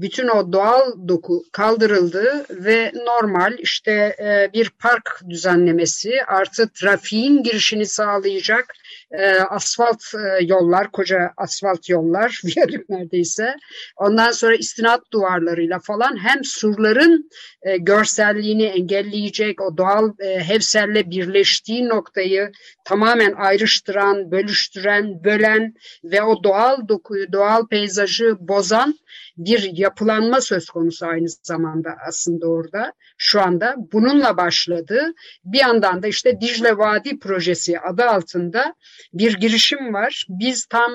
bütün 0.00 0.28
o 0.28 0.52
doğal 0.52 1.08
doku 1.08 1.42
kaldırıldı 1.52 2.46
ve 2.50 2.92
normal 2.94 3.58
işte 3.58 4.16
e, 4.18 4.50
bir 4.54 4.70
park 4.70 5.20
düzenlemesi 5.28 6.24
artı 6.26 6.68
trafiğin 6.68 7.42
girişini 7.42 7.86
sağlayacak 7.86 8.74
e, 9.10 9.32
asfalt 9.32 10.02
e, 10.14 10.44
yollar, 10.44 10.90
koca 10.90 11.32
asfalt 11.36 11.88
yollar, 11.88 12.40
viyadük 12.44 12.88
neredeyse. 12.88 13.56
Ondan 13.96 14.30
sonra 14.30 14.54
istinat 14.54 15.00
duvarlarıyla 15.12 15.78
falan 15.78 16.24
hem 16.24 16.44
surların 16.44 17.30
e, 17.62 17.76
görselliğini 17.76 18.64
engelleyecek, 18.64 19.60
o 19.60 19.76
doğal 19.76 20.12
e, 20.18 21.10
birleştiği 21.10 21.88
noktayı 21.88 22.52
tamamen 22.84 23.32
ayrıştıran, 23.32 24.30
bölüştüren, 24.30 25.24
bölen 25.24 25.74
ve 26.04 26.22
o 26.22 26.44
doğal 26.44 26.88
dokuyu, 26.88 27.32
doğal 27.32 27.66
peyzajı 27.66 28.36
bozan 28.40 28.98
bir 29.36 29.62
yapılanma 29.84 30.40
söz 30.40 30.66
konusu 30.70 31.06
aynı 31.06 31.26
zamanda 31.42 31.90
aslında 32.08 32.46
orada 32.46 32.92
şu 33.18 33.40
anda. 33.40 33.74
Bununla 33.92 34.36
başladı. 34.36 35.12
Bir 35.44 35.58
yandan 35.58 36.02
da 36.02 36.06
işte 36.06 36.40
Dicle 36.40 36.78
Vadi 36.78 37.18
Projesi 37.18 37.80
adı 37.80 38.04
altında 38.04 38.74
bir 39.12 39.34
girişim 39.34 39.94
var. 39.94 40.26
Biz 40.28 40.66
tam 40.66 40.92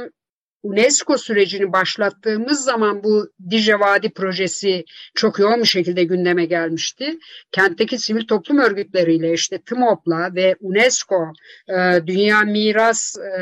UNESCO 0.63 1.17
sürecini 1.17 1.73
başlattığımız 1.73 2.63
zaman 2.63 3.03
bu 3.03 3.31
Dicle 3.49 3.79
Vadi 3.79 4.09
projesi 4.09 4.85
çok 5.15 5.39
yoğun 5.39 5.59
bir 5.61 5.67
şekilde 5.67 6.03
gündeme 6.03 6.45
gelmişti. 6.45 7.19
Kentteki 7.51 7.97
sivil 7.97 8.27
toplum 8.27 8.59
örgütleriyle 8.59 9.33
işte 9.33 9.61
TMOP'la 9.61 10.35
ve 10.35 10.55
UNESCO 10.61 11.33
e, 11.69 12.07
Dünya 12.07 12.41
Miras 12.41 13.15
e, 13.17 13.41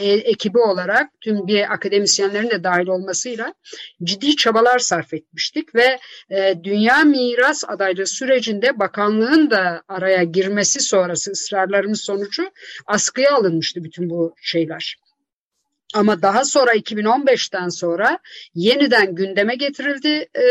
e, 0.00 0.12
ekibi 0.12 0.58
olarak 0.58 1.10
tüm 1.20 1.46
bir 1.46 1.72
akademisyenlerin 1.72 2.50
de 2.50 2.64
dahil 2.64 2.86
olmasıyla 2.86 3.54
ciddi 4.02 4.36
çabalar 4.36 4.78
sarf 4.78 5.14
etmiştik 5.14 5.74
ve 5.74 5.98
e, 6.30 6.54
Dünya 6.64 7.04
Miras 7.04 7.64
adaylığı 7.68 8.06
sürecinde 8.06 8.78
bakanlığın 8.78 9.50
da 9.50 9.82
araya 9.88 10.22
girmesi 10.22 10.80
sonrası 10.80 11.30
ısrarlarımız 11.30 12.00
sonucu 12.00 12.50
askıya 12.86 13.34
alınmıştı 13.34 13.84
bütün 13.84 14.10
bu 14.10 14.34
şeyler. 14.42 15.05
Ama 15.96 16.22
daha 16.22 16.44
sonra 16.44 16.74
2015'ten 16.74 17.68
sonra 17.68 18.18
yeniden 18.54 19.14
gündeme 19.14 19.54
getirildi 19.54 20.28
e, 20.34 20.44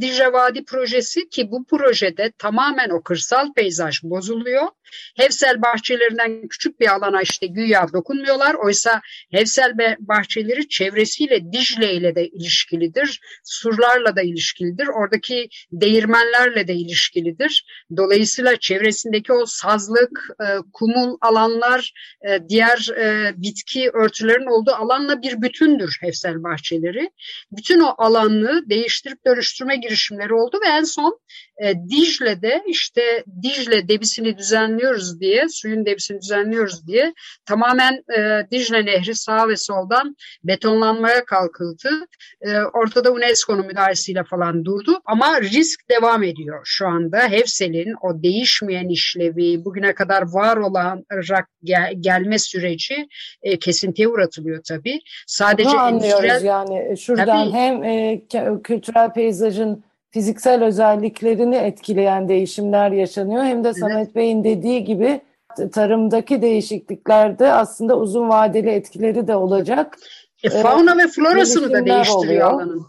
Dicle 0.00 0.32
Vadi 0.32 0.64
projesi 0.64 1.28
ki 1.28 1.50
bu 1.50 1.64
projede 1.64 2.32
tamamen 2.38 2.90
o 2.90 3.02
kırsal 3.02 3.52
peyzaj 3.52 4.02
bozuluyor. 4.02 4.68
Hevsel 5.16 5.62
bahçelerinden 5.62 6.48
küçük 6.48 6.80
bir 6.80 6.94
alana 6.94 7.22
işte 7.22 7.46
güya 7.46 7.86
dokunmuyorlar. 7.92 8.54
Oysa 8.54 9.00
Hevsel 9.30 9.72
bahçeleri 9.98 10.68
çevresiyle 10.68 11.52
Dicle 11.52 11.94
ile 11.94 12.14
de 12.14 12.28
ilişkilidir. 12.28 13.20
Surlarla 13.44 14.16
da 14.16 14.22
ilişkilidir. 14.22 14.86
Oradaki 14.86 15.48
değirmenlerle 15.72 16.68
de 16.68 16.74
ilişkilidir. 16.74 17.64
Dolayısıyla 17.96 18.56
çevresindeki 18.56 19.32
o 19.32 19.46
sazlık, 19.46 20.28
e, 20.40 20.44
kumul 20.72 21.16
alanlar, 21.20 21.92
e, 22.28 22.48
diğer 22.48 22.88
e, 22.98 23.32
bitki 23.36 23.90
örtülerin 23.90 24.46
olduğu 24.46 24.72
alanla 24.72 25.22
bir 25.22 25.42
bütündür 25.42 25.96
Hevsel 26.00 26.42
bahçeleri. 26.42 27.10
Bütün 27.52 27.80
o 27.80 27.94
alanı 27.98 28.70
değiştirip 28.70 29.26
dönüştürme 29.26 29.76
girişimleri 29.76 30.34
oldu 30.34 30.58
ve 30.66 30.68
en 30.68 30.84
son 30.84 31.20
e, 31.62 31.74
Dicle'de 31.74 32.62
işte 32.66 33.24
Dicle 33.42 33.88
debisini 33.88 34.38
düzenliyoruz 34.38 35.20
diye, 35.20 35.48
suyun 35.48 35.86
debisini 35.86 36.20
düzenliyoruz 36.20 36.86
diye 36.86 37.14
tamamen 37.46 38.04
e, 38.18 38.50
Dicle 38.50 38.84
Nehri 38.86 39.14
sağ 39.14 39.48
ve 39.48 39.56
soldan 39.56 40.16
betonlanmaya 40.44 41.24
kalkıldı. 41.24 41.88
E, 42.40 42.58
ortada 42.58 43.12
UNESCO'nun 43.12 43.66
müdahalesiyle 43.66 44.24
falan 44.24 44.64
durdu 44.64 45.00
ama 45.04 45.40
risk 45.40 45.80
devam 45.90 46.22
ediyor 46.22 46.60
şu 46.64 46.86
anda. 46.86 47.18
Hevsel'in 47.18 47.94
o 48.02 48.22
değişmeyen 48.22 48.88
işlevi, 48.88 49.64
bugüne 49.64 49.94
kadar 49.94 50.22
var 50.32 50.56
olarak 50.56 51.48
gel, 51.64 51.94
gelme 52.00 52.38
süreci 52.38 53.08
e, 53.42 53.58
kesintiye 53.58 54.08
uğratılıyor 54.08 54.62
tabii. 54.68 55.00
Sadece 55.26 55.68
Bunu 55.68 55.80
anlıyoruz 55.80 56.24
endüstriyel... 56.24 56.44
yani 56.44 56.98
şuradan 56.98 57.26
tabii, 57.26 57.52
hem 57.52 57.84
e, 57.84 58.22
kültürel 58.62 59.12
peyzajın 59.12 59.84
fiziksel 60.12 60.64
özelliklerini 60.64 61.56
etkileyen 61.56 62.28
değişimler 62.28 62.90
yaşanıyor. 62.90 63.44
Hem 63.44 63.64
de 63.64 63.74
Samet 63.74 64.14
Bey'in 64.14 64.44
dediği 64.44 64.84
gibi 64.84 65.20
tarımdaki 65.72 66.42
değişikliklerde 66.42 67.52
aslında 67.52 67.98
uzun 67.98 68.28
vadeli 68.28 68.70
etkileri 68.70 69.26
de 69.26 69.36
olacak. 69.36 69.98
E, 70.44 70.50
fauna 70.50 70.98
ve 70.98 71.08
florasını 71.08 71.72
da 71.72 71.86
değiştiriyor 71.86 72.16
oluyor. 72.16 72.50
alanın. 72.50 72.86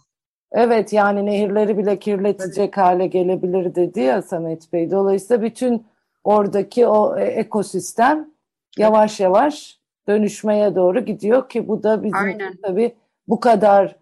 Evet 0.51 0.93
yani 0.93 1.25
nehirleri 1.25 1.77
bile 1.77 1.99
kirletecek 1.99 2.57
evet. 2.57 2.77
hale 2.77 3.07
gelebilir 3.07 3.75
dedi 3.75 3.99
ya 3.99 4.21
Samet 4.21 4.73
Bey. 4.73 4.91
Dolayısıyla 4.91 5.43
bütün 5.43 5.86
oradaki 6.23 6.88
o 6.88 7.17
e, 7.17 7.23
ekosistem 7.23 8.29
yavaş 8.77 9.19
yavaş 9.19 9.79
dönüşmeye 10.07 10.75
doğru 10.75 10.99
gidiyor 11.05 11.49
ki 11.49 11.67
bu 11.67 11.83
da 11.83 12.03
bizim 12.03 12.17
Aynen. 12.17 12.57
tabii 12.63 12.95
bu 13.27 13.39
kadar 13.39 13.95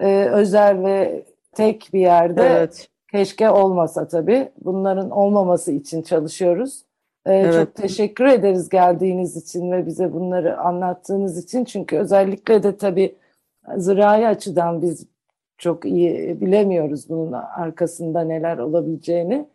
e, 0.00 0.24
özel 0.24 0.82
ve 0.84 1.24
tek 1.58 1.90
bir 1.92 2.00
yerde 2.00 2.42
evet. 2.42 2.88
keşke 3.10 3.50
olmasa 3.50 4.08
tabii. 4.08 4.48
Bunların 4.64 5.10
olmaması 5.10 5.72
için 5.72 6.02
çalışıyoruz. 6.02 6.82
Ee, 7.26 7.34
evet. 7.34 7.54
Çok 7.54 7.74
teşekkür 7.74 8.24
ederiz 8.24 8.68
geldiğiniz 8.68 9.36
için 9.36 9.72
ve 9.72 9.86
bize 9.86 10.12
bunları 10.12 10.58
anlattığınız 10.58 11.44
için. 11.44 11.64
Çünkü 11.64 11.96
özellikle 11.96 12.62
de 12.62 12.76
tabii 12.76 13.14
zirai 13.76 14.26
açıdan 14.26 14.82
biz 14.82 15.06
çok 15.58 15.84
iyi 15.84 16.40
bilemiyoruz 16.40 17.08
bunun 17.08 17.32
arkasında 17.32 18.20
neler 18.20 18.58
olabileceğini. 18.58 19.46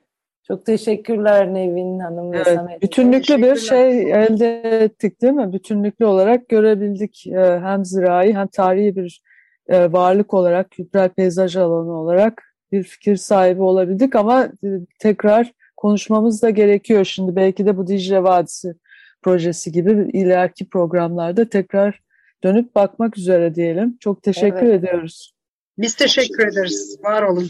Çok 0.47 0.65
teşekkürler 0.65 1.53
Nevin 1.53 1.99
Hanım 1.99 2.31
ve 2.31 2.37
evet, 2.37 2.55
Samet. 2.55 2.81
Bütünlüklü 2.81 3.37
bir 3.37 3.55
şey 3.55 4.11
elde 4.11 4.61
ettik 4.61 5.21
değil 5.21 5.33
mi? 5.33 5.53
Bütünlüklü 5.53 6.05
olarak 6.05 6.49
görebildik 6.49 7.27
e, 7.27 7.59
hem 7.59 7.85
zirai 7.85 8.33
hem 8.33 8.47
tarihi 8.47 8.95
bir 8.95 9.21
e, 9.67 9.91
varlık 9.91 10.33
olarak, 10.33 10.71
kültürel 10.71 11.09
peyzaj 11.09 11.55
alanı 11.55 11.99
olarak 11.99 12.43
bir 12.71 12.83
fikir 12.83 13.15
sahibi 13.15 13.61
olabildik 13.61 14.15
ama 14.15 14.43
e, 14.43 14.67
tekrar 14.99 15.51
konuşmamız 15.77 16.41
da 16.41 16.49
gerekiyor. 16.49 17.05
Şimdi 17.05 17.35
belki 17.35 17.65
de 17.65 17.77
bu 17.77 17.87
Dicle 17.87 18.23
Vadisi 18.23 18.73
projesi 19.21 19.71
gibi 19.71 19.91
ileriki 20.13 20.69
programlarda 20.69 21.49
tekrar 21.49 22.01
dönüp 22.43 22.75
bakmak 22.75 23.17
üzere 23.17 23.55
diyelim. 23.55 23.97
Çok 23.99 24.23
teşekkür 24.23 24.67
evet. 24.67 24.83
ediyoruz. 24.83 25.33
Biz 25.77 25.95
teşekkür 25.95 26.47
ederiz. 26.47 26.97
Var 27.03 27.21
olun. 27.21 27.49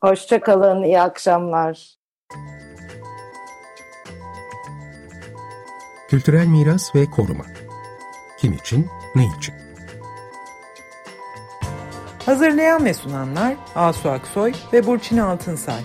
Hoşçakalın. 0.00 0.82
İyi 0.82 1.00
akşamlar. 1.00 1.96
Kültürel 6.08 6.46
miras 6.46 6.94
ve 6.94 7.04
koruma. 7.04 7.44
Kim 8.38 8.52
için, 8.52 8.86
ne 9.14 9.22
için? 9.38 9.69
Hazırlayan 12.30 12.84
ve 12.84 12.94
sunanlar 12.94 13.54
Asu 13.74 14.10
Aksoy 14.10 14.52
ve 14.72 14.86
Burçin 14.86 15.18
Altınsay. 15.18 15.80